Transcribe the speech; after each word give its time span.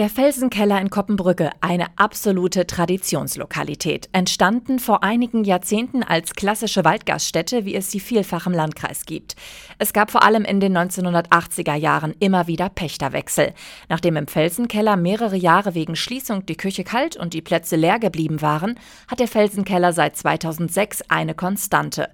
Der 0.00 0.08
Felsenkeller 0.08 0.80
in 0.80 0.88
Koppenbrücke, 0.88 1.50
eine 1.60 1.88
absolute 1.96 2.66
Traditionslokalität, 2.66 4.08
entstanden 4.12 4.78
vor 4.78 5.02
einigen 5.02 5.44
Jahrzehnten 5.44 6.02
als 6.02 6.32
klassische 6.32 6.86
Waldgaststätte, 6.86 7.66
wie 7.66 7.74
es 7.74 7.90
sie 7.90 8.00
vielfach 8.00 8.46
im 8.46 8.54
Landkreis 8.54 9.04
gibt. 9.04 9.36
Es 9.78 9.92
gab 9.92 10.10
vor 10.10 10.22
allem 10.22 10.46
in 10.46 10.58
den 10.58 10.74
1980er 10.74 11.74
Jahren 11.74 12.14
immer 12.18 12.46
wieder 12.46 12.70
Pächterwechsel. 12.70 13.52
Nachdem 13.90 14.16
im 14.16 14.26
Felsenkeller 14.26 14.96
mehrere 14.96 15.36
Jahre 15.36 15.74
wegen 15.74 15.96
Schließung 15.96 16.46
die 16.46 16.56
Küche 16.56 16.82
kalt 16.82 17.18
und 17.18 17.34
die 17.34 17.42
Plätze 17.42 17.76
leer 17.76 17.98
geblieben 17.98 18.40
waren, 18.40 18.78
hat 19.06 19.20
der 19.20 19.28
Felsenkeller 19.28 19.92
seit 19.92 20.16
2006 20.16 21.02
eine 21.10 21.34
Konstante. 21.34 22.08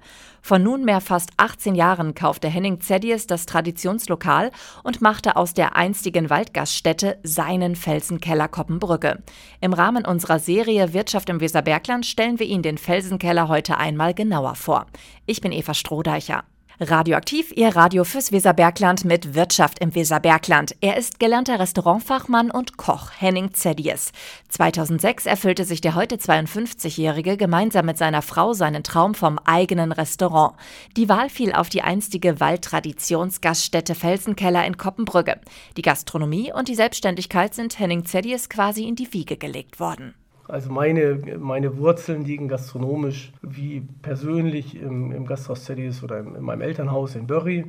Vor 0.47 0.61
nunmehr 0.61 1.01
fast 1.01 1.31
18 1.39 1.75
Jahren 1.75 2.15
kaufte 2.15 2.47
Henning 2.47 2.81
Zedies 2.81 3.27
das 3.27 3.47
Traditionslokal 3.47 4.53
und 4.85 5.03
machte 5.03 5.35
aus 5.35 5.55
der 5.55 5.75
einstigen 5.75 6.31
Waldgaststätte 6.31 7.19
seinen 7.25 7.75
Felsenkeller 7.75 8.47
Koppenbrücke. 8.47 9.25
Im 9.61 9.73
Rahmen 9.73 10.07
unserer 10.07 10.39
Serie 10.39 10.93
Wirtschaft 10.93 11.31
im 11.31 11.41
Weserbergland 11.41 12.07
stellen 12.07 12.39
wir 12.39 12.47
Ihnen 12.47 12.63
den 12.63 12.79
Felsenkeller 12.79 13.49
heute 13.49 13.79
einmal 13.79 14.15
genauer 14.15 14.55
vor. 14.55 14.87
Ich 15.27 15.41
bin 15.41 15.51
Eva 15.51 15.75
Strohdeicher. 15.75 16.45
Radioaktiv, 16.79 17.53
Ihr 17.57 17.75
Radio 17.75 18.05
fürs 18.05 18.33
Weserbergland 18.33 19.07
mit 19.07 19.35
Wirtschaft 19.35 19.79
im 19.79 19.95
Weserbergland. 19.95 20.77
Er 20.83 20.99
ist 20.99 21.19
gelernter 21.19 21.59
Restaurantfachmann 21.59 22.51
und 22.51 22.77
Koch, 22.77 23.13
Henning 23.17 23.55
Zedies. 23.55 24.13
2006 24.51 25.25
erfüllte 25.25 25.65
sich 25.65 25.81
der 25.81 25.95
heute 25.95 26.17
52-Jährige 26.17 27.39
gemeinsam 27.39 27.87
mit 27.87 27.97
seiner 27.97 28.21
Frau 28.21 28.53
seinen 28.53 28.83
Traum 28.83 29.15
vom 29.15 29.39
eigenen 29.39 29.91
Restaurant. 29.91 30.55
Die 30.99 31.09
Wahl 31.09 31.31
fiel 31.31 31.55
auf 31.55 31.71
die 31.71 31.81
einstige 31.81 32.41
Waldtraditionsgaststätte 32.41 33.95
Felsenkeller 33.95 34.67
in 34.67 34.77
Koppenbrügge. 34.77 35.41
Die 35.79 35.83
Gastronomie 35.83 36.53
und 36.53 36.69
die 36.69 36.75
Selbstständigkeit 36.75 37.55
sind 37.55 37.79
Henning 37.79 38.05
Zedies 38.05 38.51
quasi 38.51 38.87
in 38.87 38.97
die 38.97 39.11
Wiege 39.15 39.39
gelegt 39.39 39.81
worden. 39.81 40.15
Also 40.49 40.71
meine, 40.71 41.19
meine 41.39 41.77
Wurzeln 41.77 42.25
liegen 42.25 42.47
gastronomisch 42.47 43.33
wie 43.43 43.81
persönlich 44.03 44.81
im, 44.81 45.11
im 45.11 45.27
Gasthaus 45.27 45.65
Zeddies 45.65 46.05
oder 46.05 46.21
in, 46.21 46.37
in 46.37 46.43
meinem 46.43 46.61
Elternhaus 46.61 47.17
in 47.17 47.27
Börry. 47.27 47.65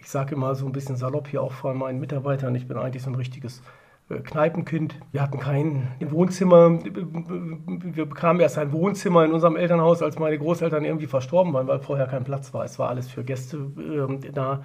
Ich 0.00 0.08
sage 0.08 0.34
immer 0.34 0.54
so 0.54 0.64
ein 0.64 0.72
bisschen 0.72 0.96
salopp 0.96 1.28
hier 1.28 1.42
auch 1.42 1.52
von 1.52 1.76
meinen 1.76 2.00
Mitarbeitern, 2.00 2.54
ich 2.54 2.66
bin 2.66 2.78
eigentlich 2.78 3.02
so 3.02 3.10
ein 3.10 3.16
richtiges 3.16 3.62
äh, 4.08 4.20
Kneipenkind. 4.20 4.94
Wir 5.12 5.20
hatten 5.20 5.38
kein 5.38 5.88
Wohnzimmer. 6.00 6.78
Wir 6.82 8.06
bekamen 8.06 8.40
erst 8.40 8.56
ein 8.56 8.72
Wohnzimmer 8.72 9.26
in 9.26 9.32
unserem 9.32 9.56
Elternhaus, 9.56 10.00
als 10.00 10.18
meine 10.18 10.38
Großeltern 10.38 10.86
irgendwie 10.86 11.06
verstorben 11.06 11.52
waren, 11.52 11.66
weil 11.66 11.80
vorher 11.80 12.06
kein 12.06 12.24
Platz 12.24 12.54
war. 12.54 12.64
Es 12.64 12.78
war 12.78 12.88
alles 12.88 13.10
für 13.10 13.24
Gäste 13.24 13.58
äh, 13.76 14.32
da. 14.32 14.64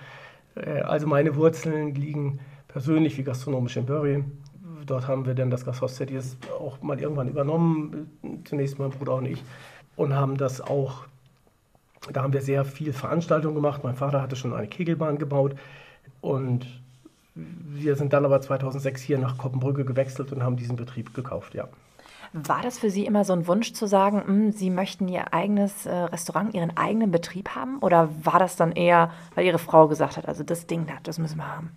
Also 0.84 1.08
meine 1.08 1.38
Wurzeln 1.38 1.96
liegen 1.96 2.40
persönlich 2.68 3.18
wie 3.18 3.24
gastronomisch 3.24 3.78
in 3.78 3.86
Börry 3.86 4.26
dort 4.86 5.08
haben 5.08 5.26
wir 5.26 5.34
dann 5.34 5.50
das 5.50 5.66
Gasthaus 5.66 5.96
Zeddies 5.96 6.38
auch 6.60 6.82
mal 6.82 7.00
irgendwann 7.00 7.28
übernommen, 7.28 8.10
zunächst 8.46 8.80
mein 8.80 8.92
Bruder 8.92 9.16
und 9.16 9.26
ich, 9.26 9.44
und 9.96 10.16
haben 10.16 10.38
das 10.38 10.62
auch, 10.62 11.06
da 12.12 12.24
haben 12.24 12.34
wir 12.34 12.42
sehr 12.42 12.66
viel 12.66 12.94
Veranstaltungen 12.94 13.56
gemacht. 13.56 13.84
Mein 13.84 13.96
Vater 13.96 14.22
hatte 14.22 14.36
schon 14.36 14.54
eine 14.54 14.68
Kegelbahn 14.68 15.18
gebaut 15.18 15.56
und 16.22 16.66
wir 17.36 17.96
sind 17.96 18.14
dann 18.14 18.26
aber 18.26 18.42
2006 18.42 19.02
hier 19.02 19.18
nach 19.18 19.38
Koppenbrücke 19.38 19.86
gewechselt 19.86 20.32
und 20.32 20.44
haben 20.44 20.58
diesen 20.58 20.76
Betrieb 20.76 21.14
gekauft, 21.14 21.54
ja. 21.54 21.68
War 22.34 22.62
das 22.62 22.80
für 22.80 22.90
Sie 22.90 23.06
immer 23.06 23.26
so 23.26 23.34
ein 23.34 23.46
Wunsch 23.46 23.74
zu 23.74 23.88
sagen, 23.88 24.18
mh, 24.18 24.26
hm, 24.26 24.52
Sie 24.54 24.70
möchten 24.70 25.08
Ihr 25.10 25.34
eigenes 25.34 25.86
äh, 25.86 25.94
Restaurant, 25.94 26.54
Ihren 26.54 26.78
eigenen 26.78 27.12
Betrieb 27.12 27.50
haben? 27.56 27.80
Oder 27.80 28.10
war 28.24 28.40
das 28.40 28.56
dann 28.56 28.72
eher, 28.72 29.12
weil 29.36 29.46
Ihre 29.46 29.60
Frau 29.60 29.88
gesagt 29.90 30.16
hat, 30.16 30.28
also 30.28 30.44
das 30.44 30.66
Ding, 30.66 30.88
das 31.04 31.20
müssen 31.20 31.38
wir 31.38 31.48
haben? 31.48 31.72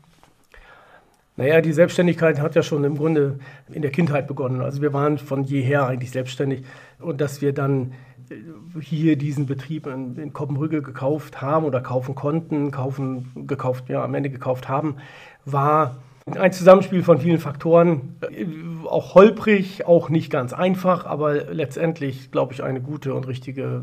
Naja, 1.36 1.60
die 1.60 1.72
Selbstständigkeit 1.72 2.40
hat 2.40 2.54
ja 2.54 2.62
schon 2.62 2.84
im 2.84 2.96
Grunde 2.96 3.40
in 3.72 3.82
der 3.82 3.90
Kindheit 3.90 4.28
begonnen. 4.28 4.60
Also 4.60 4.82
wir 4.82 4.92
waren 4.92 5.18
von 5.18 5.42
jeher 5.42 5.86
eigentlich 5.86 6.12
selbstständig. 6.12 6.64
Und 7.00 7.20
dass 7.20 7.42
wir 7.42 7.52
dann 7.52 7.92
äh, 8.30 8.80
hier 8.80 9.16
diesen 9.16 9.46
Betrieb 9.46 9.86
in, 9.86 10.16
in 10.16 10.32
Koppenbrügge 10.32 10.80
gekauft 10.80 11.42
haben 11.42 11.64
oder 11.64 11.80
kaufen 11.80 12.14
konnten, 12.14 12.70
kaufen, 12.70 13.46
gekauft, 13.48 13.88
ja, 13.88 14.04
am 14.04 14.14
Ende 14.14 14.30
gekauft 14.30 14.68
haben, 14.68 14.96
war 15.44 15.96
ein 16.26 16.52
Zusammenspiel 16.52 17.02
von 17.02 17.18
vielen 17.18 17.38
Faktoren, 17.38 18.16
äh, 18.30 18.46
auch 18.86 19.14
holprig, 19.16 19.86
auch 19.86 20.10
nicht 20.10 20.30
ganz 20.30 20.52
einfach, 20.52 21.04
aber 21.04 21.52
letztendlich, 21.52 22.30
glaube 22.30 22.52
ich, 22.52 22.62
eine 22.62 22.80
gute 22.80 23.12
und 23.12 23.26
richtige 23.26 23.82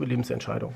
äh, 0.00 0.04
Lebensentscheidung. 0.04 0.72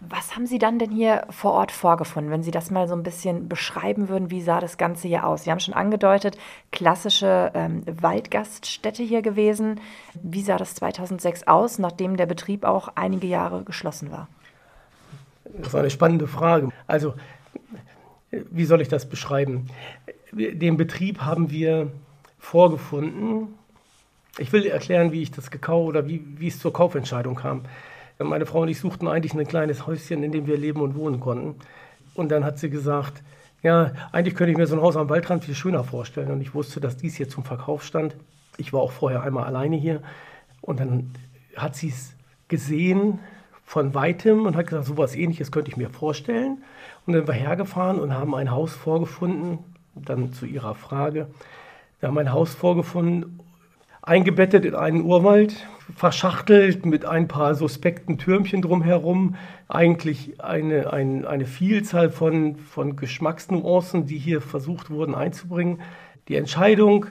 Was 0.00 0.34
haben 0.34 0.46
Sie 0.46 0.58
dann 0.58 0.78
denn 0.78 0.90
hier 0.90 1.26
vor 1.28 1.52
Ort 1.52 1.72
vorgefunden, 1.72 2.32
wenn 2.32 2.42
Sie 2.42 2.50
das 2.50 2.70
mal 2.70 2.88
so 2.88 2.94
ein 2.94 3.02
bisschen 3.02 3.48
beschreiben 3.48 4.08
würden? 4.08 4.30
Wie 4.30 4.40
sah 4.40 4.58
das 4.58 4.78
Ganze 4.78 5.08
hier 5.08 5.26
aus? 5.26 5.44
Sie 5.44 5.50
haben 5.50 5.60
schon 5.60 5.74
angedeutet, 5.74 6.38
klassische 6.72 7.50
ähm, 7.54 7.82
Waldgaststätte 7.86 9.02
hier 9.02 9.20
gewesen. 9.20 9.78
Wie 10.22 10.40
sah 10.40 10.56
das 10.56 10.74
2006 10.76 11.46
aus, 11.46 11.78
nachdem 11.78 12.16
der 12.16 12.24
Betrieb 12.24 12.64
auch 12.64 12.88
einige 12.94 13.26
Jahre 13.26 13.62
geschlossen 13.62 14.10
war? 14.10 14.28
Das 15.44 15.68
ist 15.68 15.74
eine 15.74 15.90
spannende 15.90 16.26
Frage. 16.26 16.70
Also, 16.86 17.12
wie 18.30 18.64
soll 18.64 18.80
ich 18.80 18.88
das 18.88 19.06
beschreiben? 19.06 19.68
Den 20.32 20.78
Betrieb 20.78 21.20
haben 21.20 21.50
wir 21.50 21.90
vorgefunden. 22.38 23.54
Ich 24.38 24.52
will 24.52 24.64
erklären, 24.64 25.12
wie 25.12 25.22
ich 25.22 25.30
das 25.30 25.50
gekauft 25.50 25.88
oder 25.88 26.06
wie, 26.08 26.24
wie 26.38 26.48
es 26.48 26.58
zur 26.58 26.72
Kaufentscheidung 26.72 27.34
kam. 27.34 27.62
Meine 28.22 28.44
Frau 28.44 28.60
und 28.60 28.68
ich 28.68 28.78
suchten 28.78 29.08
eigentlich 29.08 29.32
ein 29.32 29.46
kleines 29.46 29.86
Häuschen, 29.86 30.22
in 30.22 30.30
dem 30.30 30.46
wir 30.46 30.58
leben 30.58 30.82
und 30.82 30.94
wohnen 30.94 31.20
konnten. 31.20 31.54
Und 32.14 32.30
dann 32.30 32.44
hat 32.44 32.58
sie 32.58 32.68
gesagt, 32.68 33.22
ja, 33.62 33.92
eigentlich 34.12 34.34
könnte 34.34 34.50
ich 34.50 34.58
mir 34.58 34.66
so 34.66 34.74
ein 34.76 34.82
Haus 34.82 34.96
am 34.96 35.08
Waldrand 35.08 35.44
viel 35.44 35.54
schöner 35.54 35.84
vorstellen. 35.84 36.30
Und 36.30 36.42
ich 36.42 36.54
wusste, 36.54 36.80
dass 36.80 36.98
dies 36.98 37.16
hier 37.16 37.30
zum 37.30 37.44
Verkauf 37.44 37.82
stand. 37.82 38.16
Ich 38.58 38.74
war 38.74 38.82
auch 38.82 38.92
vorher 38.92 39.22
einmal 39.22 39.44
alleine 39.44 39.76
hier. 39.76 40.02
Und 40.60 40.80
dann 40.80 41.12
hat 41.56 41.76
sie 41.76 41.88
es 41.88 42.14
gesehen 42.48 43.20
von 43.64 43.94
weitem 43.94 44.44
und 44.44 44.54
hat 44.54 44.66
gesagt, 44.66 44.84
so 44.84 44.92
etwas 44.92 45.14
ähnliches 45.14 45.50
könnte 45.50 45.70
ich 45.70 45.78
mir 45.78 45.88
vorstellen. 45.88 46.62
Und 47.06 47.14
dann 47.14 47.24
sind 47.24 47.28
wir 47.28 47.34
hergefahren 47.34 47.98
und 47.98 48.12
haben 48.12 48.34
ein 48.34 48.50
Haus 48.50 48.74
vorgefunden. 48.74 49.60
Dann 49.94 50.34
zu 50.34 50.44
ihrer 50.44 50.74
Frage. 50.74 51.28
Wir 52.00 52.08
haben 52.08 52.18
ein 52.18 52.32
Haus 52.32 52.54
vorgefunden 52.54 53.39
eingebettet 54.02 54.64
in 54.64 54.74
einen 54.74 55.02
Urwald, 55.02 55.66
verschachtelt 55.96 56.86
mit 56.86 57.04
ein 57.04 57.28
paar 57.28 57.54
suspekten 57.54 58.18
Türmchen 58.18 58.62
drumherum. 58.62 59.36
Eigentlich 59.68 60.40
eine, 60.40 60.92
ein, 60.92 61.24
eine 61.24 61.46
Vielzahl 61.46 62.10
von, 62.10 62.56
von 62.56 62.96
Geschmacksnuancen, 62.96 64.06
die 64.06 64.18
hier 64.18 64.40
versucht 64.40 64.90
wurden 64.90 65.14
einzubringen. 65.14 65.80
Die 66.28 66.36
Entscheidung 66.36 67.06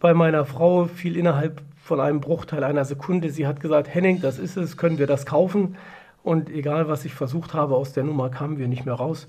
bei 0.00 0.14
meiner 0.14 0.44
Frau 0.44 0.86
fiel 0.86 1.16
innerhalb 1.16 1.62
von 1.76 2.00
einem 2.00 2.20
Bruchteil 2.20 2.64
einer 2.64 2.84
Sekunde. 2.84 3.30
Sie 3.30 3.46
hat 3.46 3.60
gesagt, 3.60 3.92
Henning, 3.92 4.20
das 4.20 4.38
ist 4.38 4.56
es, 4.56 4.76
können 4.76 4.98
wir 4.98 5.06
das 5.06 5.26
kaufen? 5.26 5.76
Und 6.22 6.48
egal, 6.48 6.88
was 6.88 7.04
ich 7.04 7.14
versucht 7.14 7.54
habe, 7.54 7.74
aus 7.74 7.92
der 7.92 8.04
Nummer 8.04 8.30
kamen 8.30 8.58
wir 8.58 8.68
nicht 8.68 8.86
mehr 8.86 8.94
raus. 8.94 9.26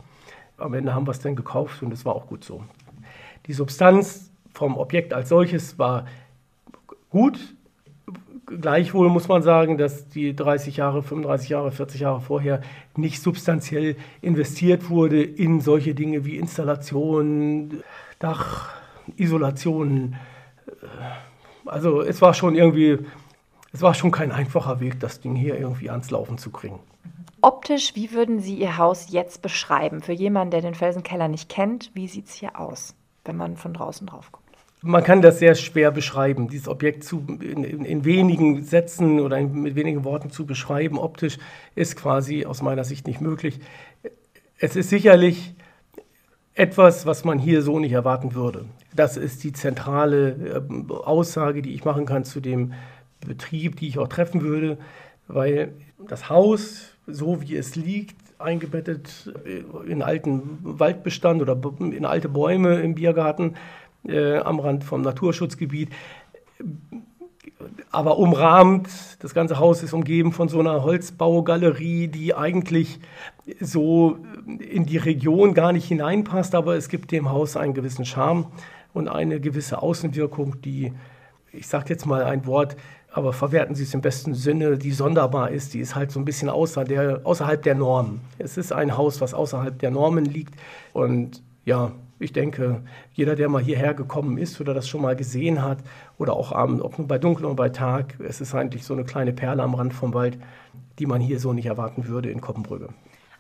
Am 0.58 0.75
Ende 0.75 0.94
haben 0.94 1.08
wir 1.08 1.12
es 1.12 1.20
dann 1.20 1.35
gekauft 1.35 1.81
und 1.81 1.91
es 1.91 2.06
war 2.06 2.16
auch 2.16 2.28
gut 2.28 2.44
so. 2.44 2.64
Die 3.47 3.53
Substanz 3.53 4.31
vom 4.53 4.78
Objekt 4.78 5.14
als 5.14 5.30
solches 5.30 5.80
war 5.80 6.06
gut. 7.13 7.40
Gleichwohl 8.46 9.09
muss 9.09 9.29
man 9.29 9.41
sagen, 9.41 9.78
dass 9.78 10.09
die 10.09 10.35
30 10.35 10.75
Jahre, 10.75 11.01
35 11.01 11.50
Jahre, 11.50 11.72
40 11.72 12.01
Jahre 12.01 12.19
vorher 12.19 12.59
nicht 12.97 13.22
substanziell 13.22 13.96
investiert 14.22 14.90
wurde 14.90 15.23
in 15.23 15.62
solche 15.62 15.96
Dinge 15.96 16.25
wie 16.25 16.35
Installationen, 16.35 17.81
Dach, 18.19 18.69
Isolationen. 19.16 20.16
Also 21.66 22.02
es 22.02 22.22
war 22.22 22.34
schon 22.34 22.56
irgendwie, 22.56 23.00
es 23.72 23.81
war 23.81 23.94
schon 23.94 24.12
kein 24.12 24.34
einfacher 24.34 24.81
Weg, 24.81 25.00
das 25.00 25.22
Ding 25.22 25.35
hier 25.35 25.57
irgendwie 25.57 25.90
ans 25.90 26.12
Laufen 26.12 26.38
zu 26.38 26.50
kriegen. 26.52 26.79
Optisch, 27.41 27.96
wie 27.96 28.12
würden 28.12 28.40
Sie 28.40 28.56
Ihr 28.56 28.78
Haus 28.78 29.07
jetzt 29.09 29.41
beschreiben? 29.41 30.02
Für 30.02 30.13
jemanden, 30.13 30.52
der 30.52 30.62
den 30.62 30.75
Felsenkeller 30.75 31.28
nicht 31.28 31.50
kennt, 31.50 31.91
wie 31.94 32.07
sieht 32.07 32.28
es 32.28 32.34
hier 32.34 32.59
aus, 32.59 32.96
wenn 33.23 33.38
man 33.38 33.56
von 33.56 33.73
draußen 33.73 34.07
drauf 34.07 34.31
guckt? 34.31 34.42
Man 34.83 35.01
kann 35.01 35.21
das 35.21 35.39
sehr 35.39 35.55
schwer 35.55 35.91
beschreiben, 35.91 36.49
dieses 36.49 36.67
Objekt 36.67 37.05
zu, 37.05 37.25
in, 37.40 37.63
in, 37.63 38.03
wenigen 38.03 38.63
Sätzen 38.63 39.22
oder 39.22 39.37
in, 39.37 39.61
mit 39.61 39.75
wenigen 39.75 40.03
Worten 40.03 40.29
zu 40.29 40.46
beschreiben. 40.46 40.99
Optisch 40.99 41.37
ist 41.73 41.96
quasi 41.96 42.46
aus 42.46 42.61
meiner 42.61 42.84
Sicht 42.84 43.08
nicht 43.08 43.22
möglich. 43.22 43.61
Es 44.59 44.75
ist 44.75 44.90
sicherlich 44.90 45.55
etwas, 46.53 47.05
was 47.05 47.23
man 47.23 47.40
hier 47.40 47.61
so 47.61 47.79
nicht 47.79 47.93
erwarten 47.93 48.35
würde. 48.35 48.66
Das 48.93 49.16
ist 49.16 49.43
die 49.46 49.53
zentrale 49.53 50.29
äh, 50.69 50.93
Aussage, 50.93 51.61
die 51.61 51.73
ich 51.73 51.85
machen 51.85 52.05
kann 52.05 52.25
zu 52.25 52.41
dem 52.41 52.73
Betrieb, 53.25 53.78
die 53.78 53.87
ich 53.87 53.99
auch 53.99 54.09
treffen 54.09 54.41
würde, 54.41 54.78
weil 55.29 55.72
das 56.09 56.29
Haus, 56.29 56.90
so 57.08 57.41
wie 57.41 57.55
es 57.55 57.78
liegt, 57.78 58.17
eingebettet 58.37 59.34
in 59.87 60.02
alten 60.02 60.59
Waldbestand 60.61 61.41
oder 61.41 61.58
in 61.79 62.05
alte 62.05 62.28
Bäume 62.28 62.81
im 62.81 62.96
Biergarten, 62.96 63.55
äh, 64.08 64.38
am 64.38 64.59
Rand 64.59 64.84
vom 64.84 65.02
Naturschutzgebiet. 65.02 65.90
Aber 67.91 68.17
umrahmt, 68.17 68.90
das 69.20 69.34
ganze 69.34 69.59
Haus 69.59 69.84
ist 69.84 69.94
umgeben 69.94 70.32
von 70.32 70.50
so 70.50 70.59
einer 70.59 70.84
Holzbaugalerie, 70.84 72.08
die 72.08 72.34
eigentlich 72.34 73.00
so 73.59 74.17
in 74.59 74.85
die 74.85 74.97
Region 74.97 75.53
gar 75.53 75.72
nicht 75.72 75.88
hineinpasst, 75.88 76.55
aber 76.55 76.76
es 76.76 76.90
gibt 76.90 77.11
dem 77.11 77.29
Haus 77.29 77.55
einen 77.55 77.73
gewissen 77.73 78.05
Charme. 78.05 78.47
und 78.94 79.08
eine 79.08 79.40
gewisse 79.40 79.82
Außenwirkung, 79.82 80.61
die, 80.61 80.94
ich 81.52 81.67
sage 81.67 81.85
jetzt 81.90 82.06
mal 82.06 82.23
ein 82.23 82.46
Wort, 82.46 82.76
aber 83.11 83.34
verwerten 83.34 83.76
Sie 83.76 83.84
es 83.84 83.94
im 83.94 84.02
besten 84.02 84.34
Sinne, 84.34 84.78
die 84.78 84.91
sonderbar 84.91 85.52
ist, 85.52 85.73
die 85.73 85.79
ist 85.79 85.96
halt 85.96 86.11
so 86.11 86.20
ein 86.20 86.26
bisschen 86.26 86.49
außer 86.49 86.84
der, 86.84 87.22
außerhalb 87.23 87.61
der 87.61 87.76
Normen. 87.76 88.22
Es 88.38 88.58
ist 88.58 88.72
ein 88.72 88.97
Haus, 88.97 89.22
was 89.22 89.34
außerhalb 89.34 89.78
der 89.79 89.91
Normen 89.91 90.26
liegt 90.26 90.56
und 90.94 91.41
ja, 91.66 91.91
ich 92.23 92.34
denke, 92.34 92.81
jeder, 93.14 93.35
der 93.35 93.49
mal 93.49 93.61
hierher 93.61 93.93
gekommen 93.93 94.37
ist 94.37 94.59
oder 94.59 94.73
das 94.73 94.87
schon 94.87 95.02
mal 95.02 95.16
gesehen 95.16 95.61
hat 95.61 95.79
oder 96.17 96.34
auch 96.34 96.52
abends, 96.52 96.81
ob 96.81 96.97
nur 96.97 97.08
bei 97.08 97.17
Dunkel 97.17 97.46
oder 97.46 97.55
bei 97.55 97.70
Tag, 97.70 98.20
es 98.20 98.41
ist 98.41 98.55
eigentlich 98.55 98.84
so 98.84 98.93
eine 98.93 99.03
kleine 99.03 99.34
Perle 99.34 99.64
am 99.64 99.75
Rand 99.75 99.93
vom 99.93 100.14
Wald, 100.14 100.37
die 100.99 101.05
man 101.05 101.22
hier 101.22 101.40
so 101.40 101.53
nicht 101.53 101.66
erwarten 101.66 102.08
würde 102.08 102.29
in 102.29 102.41
Koppenbrügge. 102.41 102.90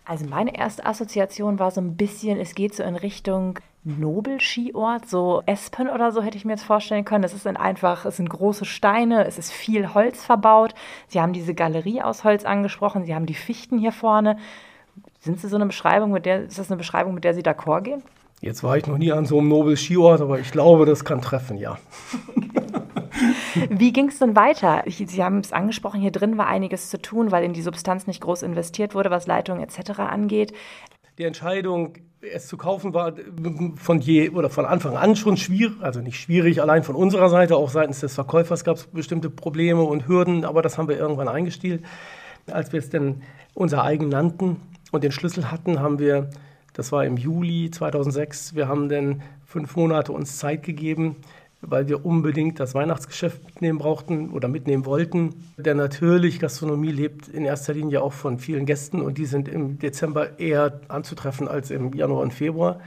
Also 0.05 0.25
meine 0.25 0.57
erste 0.57 0.85
Assoziation 0.85 1.59
war 1.59 1.71
so 1.71 1.79
ein 1.79 1.95
bisschen, 1.95 2.37
es 2.37 2.55
geht 2.55 2.75
so 2.75 2.83
in 2.83 2.97
Richtung 2.97 3.59
Nobelskiort, 3.85 5.07
so 5.07 5.43
Espen 5.45 5.89
oder 5.89 6.11
so 6.11 6.21
hätte 6.21 6.37
ich 6.37 6.43
mir 6.43 6.53
jetzt 6.53 6.63
vorstellen 6.63 7.05
können. 7.05 7.23
Es 7.23 7.33
ist 7.33 7.47
einfach, 7.47 8.05
es 8.05 8.17
sind 8.17 8.29
große 8.29 8.65
Steine, 8.65 9.25
es 9.25 9.37
ist 9.37 9.51
viel 9.51 9.93
Holz 9.93 10.23
verbaut. 10.23 10.73
Sie 11.07 11.21
haben 11.21 11.33
diese 11.33 11.53
Galerie 11.53 12.01
aus 12.01 12.23
Holz 12.23 12.43
angesprochen, 12.43 13.05
Sie 13.05 13.15
haben 13.15 13.25
die 13.25 13.33
Fichten 13.33 13.77
hier 13.77 13.93
vorne. 13.93 14.37
Sind 15.19 15.39
Sie 15.39 15.47
so 15.47 15.55
eine 15.55 15.65
Beschreibung, 15.67 16.11
mit 16.11 16.25
der, 16.25 16.43
ist 16.43 16.59
das 16.59 16.69
eine 16.69 16.77
Beschreibung, 16.77 17.13
mit 17.13 17.23
der 17.23 17.33
Sie 17.33 17.41
d'accord 17.41 17.81
gehen? 17.81 18.03
Jetzt 18.43 18.61
war 18.61 18.75
ich 18.75 18.85
noch 18.87 18.97
nie 18.97 19.13
an 19.13 19.25
so 19.25 19.39
einem 19.39 19.47
Nobel-Skiort, 19.47 20.19
aber 20.19 20.37
ich 20.37 20.51
glaube, 20.51 20.85
das 20.85 21.05
kann 21.05 21.21
treffen, 21.21 21.57
ja. 21.57 21.77
Wie 23.69 23.93
ging 23.93 24.09
es 24.09 24.19
denn 24.19 24.35
weiter? 24.35 24.83
Sie 24.85 25.23
haben 25.23 25.37
es 25.37 25.53
angesprochen, 25.53 26.01
hier 26.01 26.11
drin 26.11 26.37
war 26.37 26.47
einiges 26.47 26.89
zu 26.89 27.01
tun, 27.01 27.31
weil 27.31 27.45
in 27.45 27.53
die 27.53 27.61
Substanz 27.61 28.05
nicht 28.05 28.19
groß 28.19 28.43
investiert 28.43 28.95
wurde, 28.95 29.11
was 29.11 29.27
Leitung 29.27 29.61
etc. 29.61 29.99
angeht. 29.99 30.51
Die 31.17 31.23
Entscheidung, 31.23 31.93
es 32.19 32.47
zu 32.47 32.57
kaufen, 32.57 32.93
war 32.93 33.13
von 33.77 34.01
je 34.01 34.31
oder 34.31 34.49
von 34.49 34.65
Anfang 34.65 34.97
an 34.97 35.15
schon 35.15 35.37
schwierig, 35.37 35.77
also 35.79 36.01
nicht 36.01 36.19
schwierig 36.19 36.61
allein 36.61 36.83
von 36.83 36.95
unserer 36.95 37.29
Seite, 37.29 37.55
auch 37.55 37.69
seitens 37.69 38.01
des 38.01 38.13
Verkäufers 38.13 38.65
gab 38.65 38.75
es 38.75 38.87
bestimmte 38.87 39.29
Probleme 39.29 39.83
und 39.83 40.09
Hürden, 40.09 40.43
aber 40.43 40.61
das 40.61 40.77
haben 40.77 40.89
wir 40.89 40.97
irgendwann 40.97 41.29
eingestielt. 41.29 41.81
Als 42.51 42.73
wir 42.73 42.79
es 42.79 42.89
denn 42.89 43.21
unser 43.53 43.85
eigen 43.85 44.09
nannten 44.09 44.57
und 44.91 45.05
den 45.05 45.13
Schlüssel 45.13 45.49
hatten, 45.49 45.79
haben 45.79 45.97
wir 45.97 46.29
das 46.73 46.91
war 46.91 47.05
im 47.05 47.17
Juli 47.17 47.69
2006. 47.71 48.55
Wir 48.55 48.67
haben 48.67 48.89
dann 48.89 49.21
fünf 49.45 49.75
Monate 49.75 50.11
uns 50.11 50.37
Zeit 50.37 50.63
gegeben, 50.63 51.17
weil 51.61 51.87
wir 51.87 52.05
unbedingt 52.05 52.59
das 52.59 52.73
Weihnachtsgeschäft 52.75 53.45
mitnehmen 53.45 53.77
brauchten 53.77 54.31
oder 54.31 54.47
mitnehmen 54.47 54.85
wollten. 54.85 55.35
Denn 55.57 55.77
natürlich, 55.77 56.39
Gastronomie 56.39 56.91
lebt 56.91 57.27
in 57.27 57.45
erster 57.45 57.73
Linie 57.73 58.01
auch 58.01 58.13
von 58.13 58.39
vielen 58.39 58.65
Gästen 58.65 59.01
und 59.01 59.17
die 59.17 59.25
sind 59.25 59.47
im 59.47 59.79
Dezember 59.79 60.39
eher 60.39 60.81
anzutreffen 60.87 61.47
als 61.47 61.71
im 61.71 61.93
Januar 61.93 62.21
und 62.21 62.33
Februar. 62.33 62.79